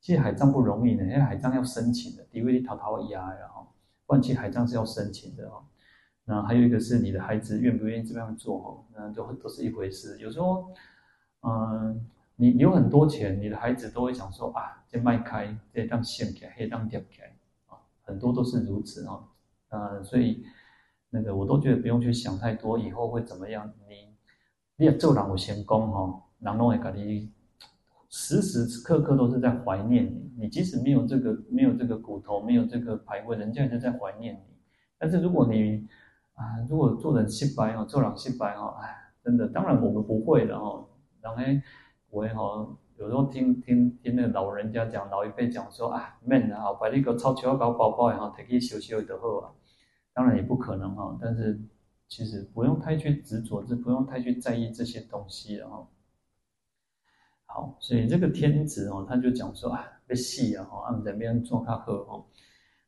[0.00, 3.66] 其实海葬不容易的，因为海葬要申请的，因为你滔滔压然后
[4.06, 5.62] 断气海葬是要申请的哦。
[6.24, 10.18] 那还有一个是你的孩子愿不愿意这样做哦，那都都是一回事。
[10.18, 10.72] 有时候，
[11.42, 12.06] 嗯。
[12.36, 17.24] 你有很多钱，你的孩子都会想说啊，这卖开，这当现开，黑当掉开
[17.68, 19.20] 啊，很多都是如此啊，
[19.68, 20.44] 呃，所以
[21.10, 23.72] 那个我都觉得不用去想太多，以后会怎么样？
[23.88, 24.08] 你
[24.74, 27.30] 你要做人有成功哈，人拢会给你
[28.10, 30.32] 时时刻刻都是在怀念你。
[30.36, 34.56] 你即使没有这个没有这个骨头，没有这个牌位，人家也是在怀念你。
[34.98, 35.86] 但是如果你
[36.34, 40.88] 啊，如果做人失败哦，做人失败哦，哎，真的，当然我们不会的哦，
[41.20, 41.42] 然后。
[42.10, 49.50] 我也好，有时候听听听那个老人家讲，老一辈讲说啊，，man 啊，把那个钞票搞包包也好，提去修修就好啊。
[50.12, 51.60] 当然也不可能哈，但是
[52.06, 55.88] 其实不用太去执着，就不用太去在意这些东西了哈。
[57.46, 62.24] 好，所以这个天子哦，他就讲说啊，被戏啊，哈，他们在边做他喝哈，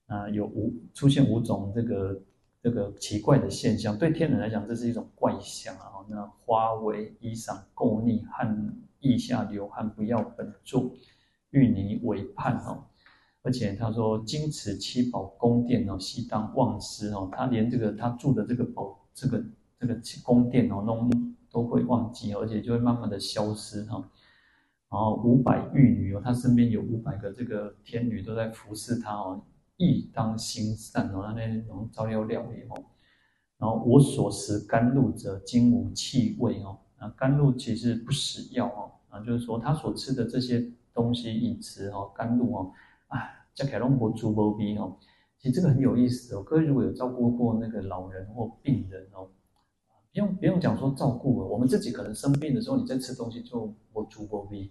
[0.06, 2.16] 啊，有五出现五种这个
[2.66, 6.02] 这个奇怪的现象，对天人来讲，这是一种怪象啊。
[6.08, 8.76] 那花为衣裳垢腻汗。
[9.00, 10.90] 腋下流汗，不要本座，
[11.50, 12.82] 欲泥为畔哦。
[13.42, 17.28] 而且他说，金瓷七宝宫殿哦，悉当忘失哦。
[17.30, 19.44] 他连这个他住的这个宝，这个
[19.78, 21.08] 这个宫殿哦，都
[21.52, 23.98] 都会忘记，而且就会慢慢的消失哈。
[24.90, 29.40] 然后五百玉女哦，他身边有五百个这个天女都在服侍他哦，
[29.76, 32.84] 亦当心善哦，那那种照料料理哦。
[33.58, 36.78] 然后我所食甘露者，今无气味哦。
[36.98, 38.90] 啊，甘露其实不食药哦。
[39.08, 42.72] 啊，就是说他所吃的这些东西饮食哦，甘露哦，
[43.08, 43.18] 啊，
[43.54, 44.96] 叫凯龙博猪波比哦，
[45.38, 46.42] 其实这个很有意思哦。
[46.42, 49.28] 各位如果有照顾过那个老人或病人哦，
[50.12, 54.70] 不用不用讲说照顾了，我们自己可能生病的时候，你在吃东西就无滋无味，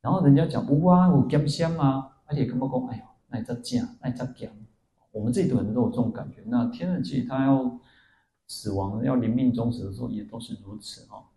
[0.00, 3.04] 然后人家讲不啊，有咸香啊，而且根本讲，哎呦，
[3.34, 4.48] 爱在讲，爱在讲，
[5.10, 6.40] 我们自己可能都有这种感觉。
[6.46, 7.80] 那天人其实他要
[8.46, 11.28] 死亡，要临命终时的时候，也都是如此哈。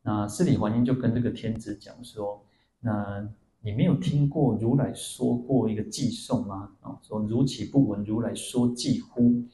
[0.00, 2.42] 那释理桓因就跟这个天子讲说，
[2.80, 3.28] 那
[3.60, 6.74] 你没有听过如来说过一个偈颂吗？
[6.80, 9.44] 啊，说如岂不闻如来说偈乎？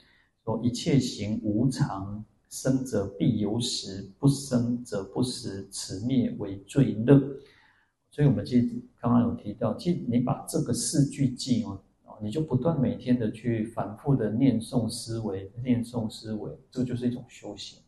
[0.45, 7.21] 说一切行无常，生则必有时，不生则不时，此灭为最乐。
[8.19, 8.69] 所以，我们其实
[9.01, 17.79] 刚刚有提到，其实你把这个四句偈哦，你就不断每天的去反复的念诵思维，念诵思维，这就是一种修行。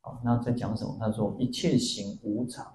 [0.00, 0.96] 好，那在讲什么？
[1.00, 2.72] 他说一切行无常，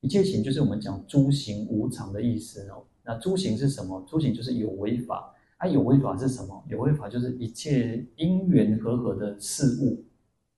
[0.00, 2.82] 一切行就是我们讲诸行无常的意思哦。
[3.04, 4.04] 那诸行是什么？
[4.08, 5.32] 诸行就是有为法。
[5.56, 6.60] 它、啊、有为法是什么？
[6.68, 10.04] 有为法就是一切因缘和合的事物，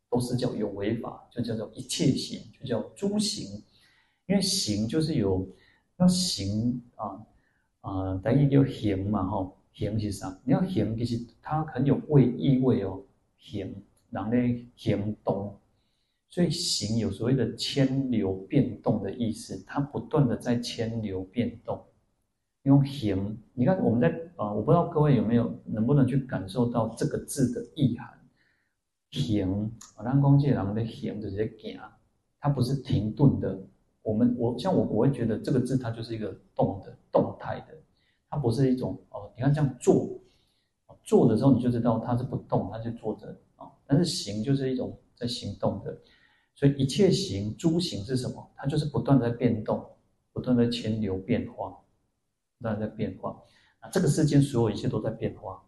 [0.09, 3.63] 都是叫有为法，就叫做一切行，就叫诸行。
[4.27, 5.47] 因为行就是有
[5.97, 7.27] 要行啊
[7.81, 10.39] 啊，等于叫行嘛吼，行是啥？
[10.45, 13.03] 你要行，其实它很有味意味哦。
[13.37, 13.75] 行，
[14.11, 15.55] 人咧行动，
[16.31, 21.85] 所以行有所谓的迁流变动的意思，它不断的在迁流变动。
[22.63, 28.09] 用行，你看我们在啊，我不知道各位有没有能不能去感受到这个字的意涵。
[29.11, 31.79] 行，我让公界人的行就是在行，
[32.41, 33.63] 它不是停顿的。
[34.05, 37.75] 我们我像我我会觉得这个字它就是一个动的动态的，
[38.31, 39.29] 它不是一种哦。
[39.37, 40.09] 你看这样做，
[41.03, 43.67] 做的时候你就知道它是不动，它就坐着啊。
[43.85, 45.99] 但是行就是一种在行动的，
[46.55, 48.49] 所以一切行诸行是什么？
[48.55, 49.85] 它就是不断在变动，
[50.33, 51.77] 不断在迁流变化。
[52.57, 53.37] 不断在变化
[53.81, 55.63] 啊，这个世间所有一切都在变化。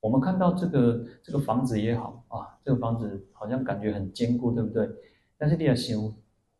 [0.00, 4.88] 我们看到这个这个房子也好啊，这个房子好像感觉很坚固，对不对？
[5.36, 5.98] 但是你要想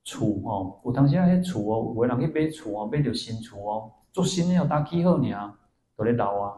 [0.04, 5.54] 厝哦，有当时啊，那厝哦，有的人去买厝哦，买到新厝哦，做新的要打起好呢，
[5.96, 6.54] 都在老啊，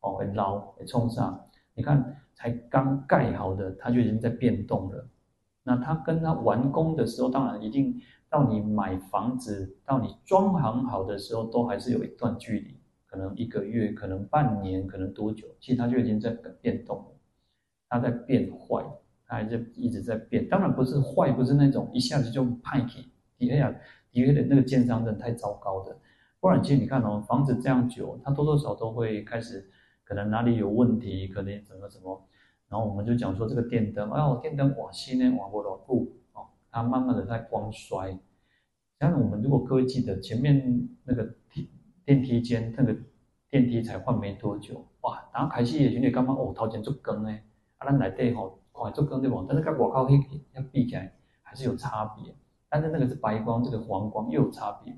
[0.00, 1.48] 哦，会老会冲上。
[1.74, 5.08] 你看，才刚盖好的，它就已经在变动了。
[5.62, 8.00] 那它跟它完工的时候，当然一定。
[8.32, 15.48] 到你买房子，到你装潢好的时候，都还是有一段距离，可能一个月，可能半年，可能多久？
[15.58, 16.30] 其实它就已经在
[16.60, 17.04] 变动，
[17.88, 18.84] 它在变坏，
[19.30, 20.48] 它还是一直在变。
[20.48, 23.08] 当然不是坏，不是那种一下子就派去。
[23.48, 23.72] 哎呀，
[24.10, 25.96] 因为的那个建商真的太糟糕的。
[26.40, 29.70] 不然，其实你看哦，房子这样久，它多多少少都会开始，
[30.02, 32.26] 可能哪里有问题，可能怎么怎么。
[32.68, 36.16] 然后我们就讲说这个电灯，哎呦，电灯瓦西呢，瓦不牢固。
[36.72, 38.16] 它慢慢的在光衰，
[39.00, 41.66] 像我们如果各位记得前面那个电
[42.04, 42.96] 电梯间那个
[43.50, 47.38] 电梯才换没多久，哇，然后开始也觉得刚刚哦，头前做更呢，
[47.78, 49.44] 啊，咱来对吼，快做光对不？
[49.48, 50.18] 但是跟外口黑
[50.54, 51.12] 要比起来
[51.42, 52.34] 还是有差别，
[52.68, 54.96] 但是那个是白光，这个黄光又有差别，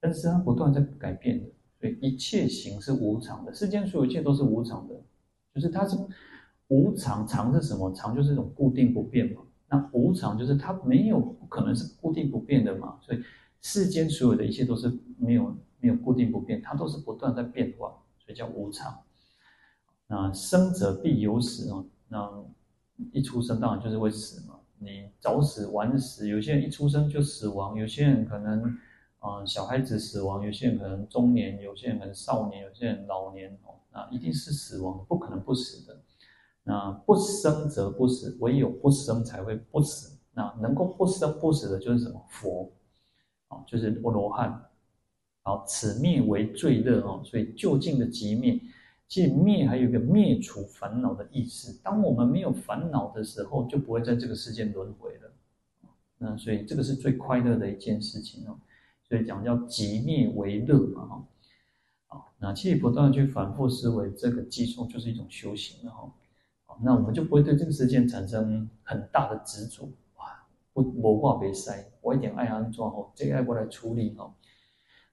[0.00, 1.46] 但是它不断在改变的，
[1.80, 4.94] 所以一切行是无常的，世间所有一切都是无常的，
[5.54, 5.96] 就是它是
[6.68, 7.92] 无常，常是什么？
[7.92, 9.42] 常就是一种固定不变嘛。
[9.70, 13.22] 那无常就是它没有不可能是固定不变的嘛，所以
[13.60, 18.98] 世间所有的一切都是没有没有固定不变，它都是不断在变化，所以叫无常。
[20.06, 22.44] 那生者必有死哦，那
[23.12, 28.62] 一出生当然就是会死嘛，你早死晚死，有些人一出生就死亡，有些人可能
[29.20, 36.00] 嗯小孩子死亡，有些人可能中年，有些人可能少年，有些人老年哦，那一定是死亡，不可能不死的。
[36.64, 40.18] 那不生则不死，唯有不生才会不死。
[40.34, 42.70] 那能够不生不死的，就是什么佛
[43.48, 44.64] 啊，就是阿罗汉。
[45.42, 47.22] 好，此灭为最乐哦。
[47.24, 48.60] 所以究竟的极灭，
[49.08, 51.80] 其实灭还有一个灭除烦恼的意思。
[51.82, 55.32] 当我们没有烦恼的时候，就不会在这个世界轮回了。
[56.18, 58.58] 那所以这个是最快乐的一件事情哦。
[59.02, 61.26] 所以讲叫极灭为乐嘛哈。
[62.08, 66.12] 好，那其实不断去反复思维这个偈颂，就是一种修行了哈。
[66.80, 70.46] 那我们就不会对这个世界产生很大的执着哇！
[70.74, 74.32] 我我话别塞，我一点爱安装哦，这个爱过来处理哦。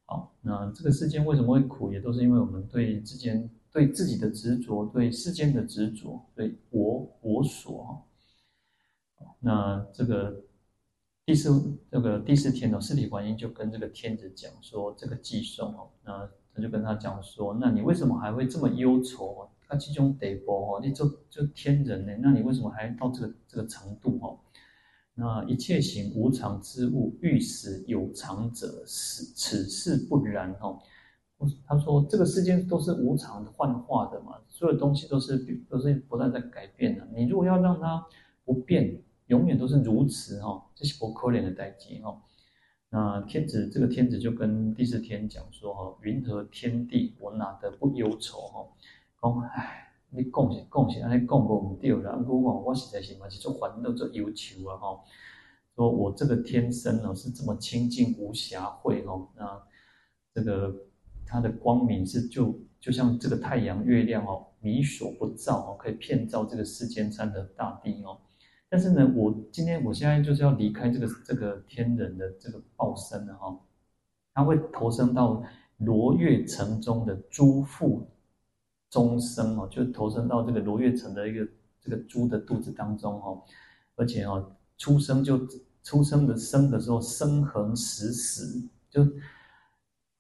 [0.06, 9.36] 好，那这个世间为什么会苦，也都是因为我们对之间对自己的执着，对世间的执着，对我我所哈。
[9.42, 10.34] 那这个
[11.26, 19.46] 第四这个第四天呢，四体观音就跟这个天子讲说这个偈颂哦，那他就跟他讲说，那你为什么还会这么忧愁？
[19.68, 22.16] 他这种地步哦，你就就天人呢？
[22.22, 24.40] 那你为什么还到这个这个程度哦？
[25.16, 30.80] 那一切行无常之物，欲使有常者，此此事不然哦。
[31.68, 35.38] 他说这个世间都是无常的幻化的嘛，所有东西都是
[35.70, 37.08] 都是不断在改变的。
[37.14, 38.06] 你如果要让它
[38.44, 42.22] 不变，永远都是如此哈，这是不可怜的代际哈。
[42.90, 48.66] 那天子这个天子就跟第四天讲说哈，云何天地，我哪得不忧愁哈？
[49.22, 55.00] 讲唉，你讲是讲是，安尼讲不对啦，不过我实在是嘛是做烦恼做忧愁啊哈。
[55.76, 59.62] 说我这个天生呢是这么清净无暇慧哦，那
[60.34, 60.74] 这个
[61.26, 68.18] 它的光明是就就像这个太阳月亮哦，弥所不照哦，可以遍照这个世间山河大地哦。
[68.70, 73.60] 但是呢，我今天我现在就是要离开这个这个天人的这个报身了哈，
[74.34, 75.44] 他会投生到
[75.78, 78.08] 罗月城中的猪腹
[78.90, 81.48] 中生哦，就投生到这个罗月城的一个
[81.82, 83.42] 这个猪的肚子当中哦，
[83.96, 84.52] 而且哦。
[84.78, 85.40] 出生就
[85.84, 89.08] 出生的生的时候生横死死就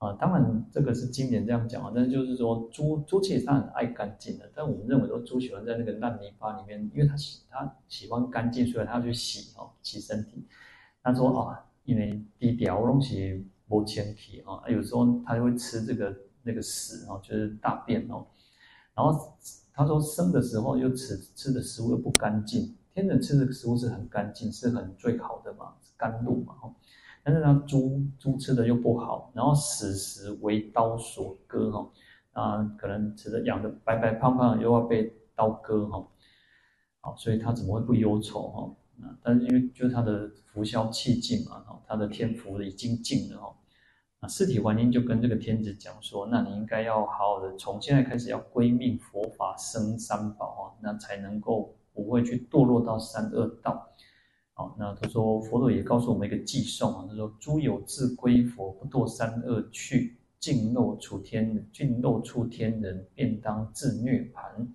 [0.05, 10.45] 啊，当然这个是经典这样讲啊，但是就是说猪猪其实它很爱干净的，但我们认为说猪喜欢在那个烂泥巴里面，因为它喜它喜欢干净，所以它要去洗哦洗身体。
[11.01, 18.25] 他说啊，因为低调东西不清体啊，有时候它就会吃这个那个屎哦，就是大便哦。
[18.93, 19.35] 然后
[19.73, 22.75] 他说生的时候又吃吃的食物又不干净。
[22.93, 26.55] 天人吃的食物是很干净，是很最好的嘛，是甘露嘛，
[27.25, 31.91] 但是呢，猪猪吃的又不好，然后死时为刀所割哈，
[32.33, 36.07] 啊，可能吃的养的白白胖胖，又要被刀割哈，
[37.01, 38.71] 好，所以他怎么会不忧愁哈？
[39.23, 43.55] 但是因为就是他的福消气尽嘛，哈，他的天福已经尽了哈，
[44.19, 51.75] 啊，四体环境就跟这个天子讲说，那你应该要好好的从现在开始要归命佛法生三宝哈，那才能够。
[51.95, 53.87] 不会去堕落到三恶道，
[54.57, 64.65] 好，那他说佛陀也告诉我们一个偈颂啊，他说诸有自归佛，不堕三恶趣，尽漏处天，尽漏处天人，便当自涅槃。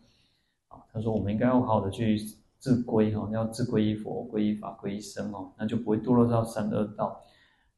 [0.68, 2.20] 啊，他说我们应该要好好的去
[2.58, 7.18] 自归哈，要自归依佛，归依法，归依僧哦，那就不会堕落到三恶道。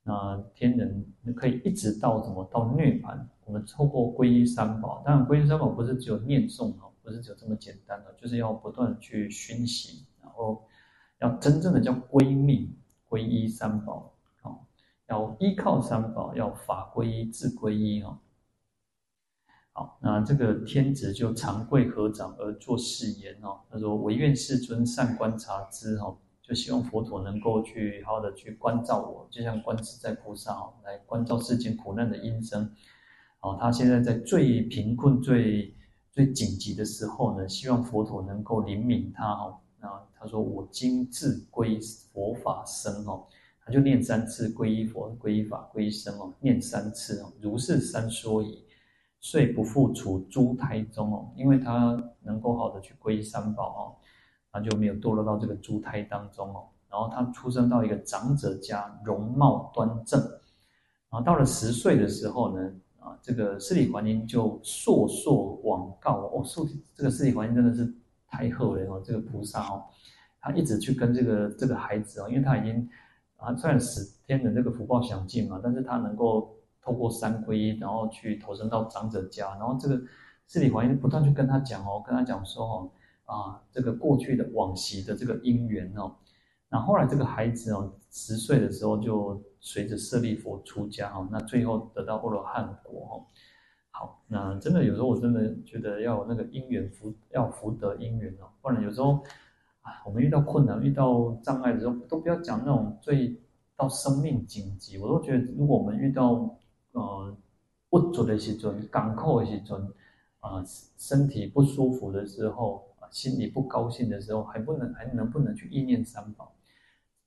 [0.02, 3.16] 那天人可以一直到什么到涅槃？
[3.44, 6.90] 我们透过皈依三宝，当然皈依三宝不是只有念诵哦。
[7.04, 10.62] 不是只有这么简单的，就是要不断的去熏习，然后
[11.22, 12.68] 要真正的叫归命，
[13.08, 14.12] 皈依三宝，
[14.42, 14.58] 哦，
[15.08, 18.18] 要依靠三宝，要法归依，智归依，哦，
[19.72, 26.12] 好，那这个天子就长跪合掌而作誓言，哦，他说：“唯愿世尊善观察之，哈，
[26.42, 32.68] 就希望佛陀能够去好好的去关照我，就像观自在菩萨，哦，来关照世间苦难的因生，
[33.40, 35.74] 哦，他现在在最贫困最。”
[36.12, 39.56] 最紧急的时候呢，希望佛陀能够怜悯他哦。
[40.22, 41.80] 他说：“我今自归
[42.12, 43.26] 佛法僧哦，
[43.64, 48.64] 他就念三次皈依佛、皈依法、皈依僧哦，念三次哦，如是三说已，
[49.20, 53.82] 遂不复处猪胎中哦，因为他能够好的去皈依三宝哦，
[54.52, 56.68] 他就没有堕落到这个猪胎当中哦。
[56.88, 60.20] 然后他出生到一个长者家，容貌端正，
[61.10, 66.64] 然后到了十岁的时候呢。”啊，这个四体环境就硕硕往告哦，说
[66.94, 67.92] 这个四体环境真的是
[68.28, 69.82] 太厚了哦，这个菩萨哦，
[70.42, 72.86] 他一直去跟这个这个孩子哦，因为他已经
[73.38, 79.98] 啊，虽然十天的这个福报享尽嘛，但是他能够透过三皈依，然后去投生到长者家，然后这个
[80.46, 82.90] 四体还因不断去跟他讲哦，跟他讲说哦，
[83.24, 86.14] 啊，这个过去的往昔的这个因缘哦，
[86.68, 89.42] 那后来这个孩子哦，十岁的时候就。
[89.64, 93.12] 随着舍利弗出家哦，那最后得到阿罗汉果哦。
[93.92, 99.22] 好，那真的有时候我真的觉得要有那个因缘福，要福德因缘哦，不然有时候
[99.82, 103.38] 啊，我们遇到困难、遇到障碍的时候，都不要讲那种最
[103.76, 104.98] 到生命紧急。
[104.98, 106.56] 我都觉得，如果我们遇到
[106.92, 107.36] 呃
[107.90, 109.92] 不足的时阵、艰苦的时阵
[110.40, 110.64] 啊，
[110.96, 116.52] 身体不舒服的时候啊，心里不高兴的时候，还不能还能不能去意念三宝？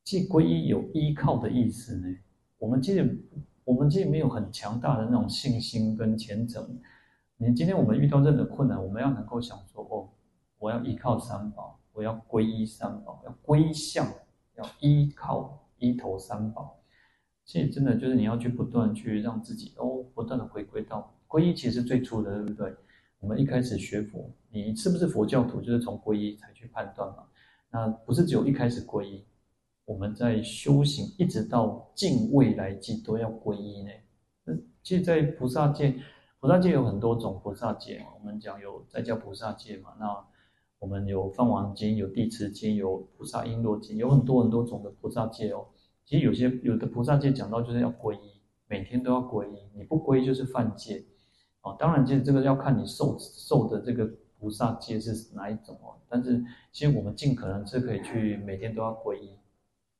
[0.03, 2.15] 即皈依有依靠的意思呢？
[2.57, 3.17] 我们其实，
[3.63, 6.79] 我们其实没有很强大的那种信心跟虔诚。
[7.37, 10.07] 你今天我们遇到任何困难，我们要能够想说：哦，
[10.57, 14.05] 我要依靠三宝，我要皈依三宝，要归向，
[14.57, 16.79] 要依靠依投三宝。
[17.45, 22.75] 其实真的就是你要去不断去让自己哦，不断的回归到皈依，其实最初的对不对？
[23.19, 27.23] 我们一开始学佛，你是不是佛教徒，就是从皈依才去判断嘛。
[27.71, 29.25] 那不是只有一开始皈依。
[29.85, 33.91] 我们在修行，一直到尽未来际都要皈依呢。
[34.43, 35.95] 那其实，在菩萨界，
[36.39, 38.03] 菩萨界有很多种菩萨界。
[38.17, 40.25] 我们讲有在家菩萨界嘛，那
[40.79, 45.65] 我们有梵王经，有地持经，有菩萨瓔珞经，有很多很多种的菩萨戒哦。
[46.05, 51.03] 其实有些有的菩萨戒讲到就是要皈依，每天都要皈依，你不皈依就是犯戒。
[51.61, 54.07] 哦，当然，其实这个要看你受受的这个
[54.37, 55.97] 菩萨戒是哪一种哦。
[56.07, 59.31] 但是其实我们尽可能是可以去每天都要皈依。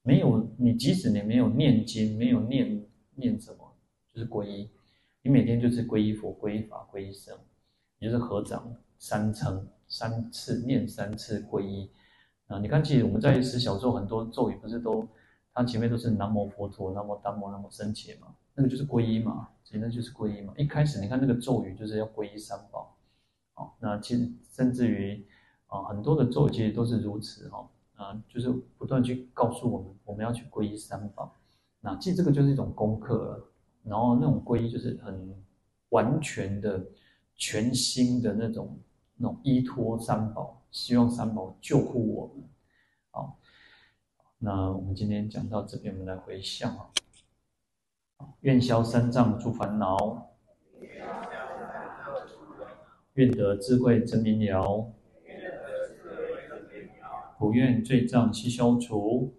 [0.03, 3.73] 没有你，即使你没有念经，没有念念什么，
[4.13, 4.69] 就是皈依。
[5.23, 7.35] 你每天就是皈依佛、皈依法、皈依僧，
[7.97, 11.89] 也就是合掌三称三次念三次皈依。
[12.47, 15.07] 啊，你看，其实我们在十小咒很多咒语不是都，
[15.51, 20.53] 它前面都是南无佛陀、南无达摩、南无僧伽嘛，那个就是皈依嘛，其实那就是皈依嘛。
[20.55, 22.95] 一开始你看那个咒语就是要皈依三宝，
[23.55, 25.25] 好，那其实甚至于
[25.65, 31.33] 啊很多的咒语其实都是如此哈，啊就是不断去告诉我们我们要去皈依三宝，
[31.79, 33.49] 那其实这个就是一种功课了，
[33.83, 35.35] 然后那种皈依就是很
[35.89, 36.85] 完全的、
[37.35, 38.77] 全新的那种
[39.17, 40.61] 那种依托三宝。
[40.71, 42.43] 希望三宝救护我们。
[43.11, 43.39] 好，
[44.39, 46.89] 那我们今天讲到这边，我们来回向啊。
[48.41, 50.31] 愿消三障诸烦恼，
[53.13, 54.91] 愿得智慧真明了，
[57.39, 59.33] 不愿罪障悉消除，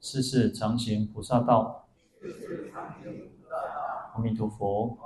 [0.00, 1.88] 世世常行菩萨道。
[4.14, 4.96] 阿弥陀佛。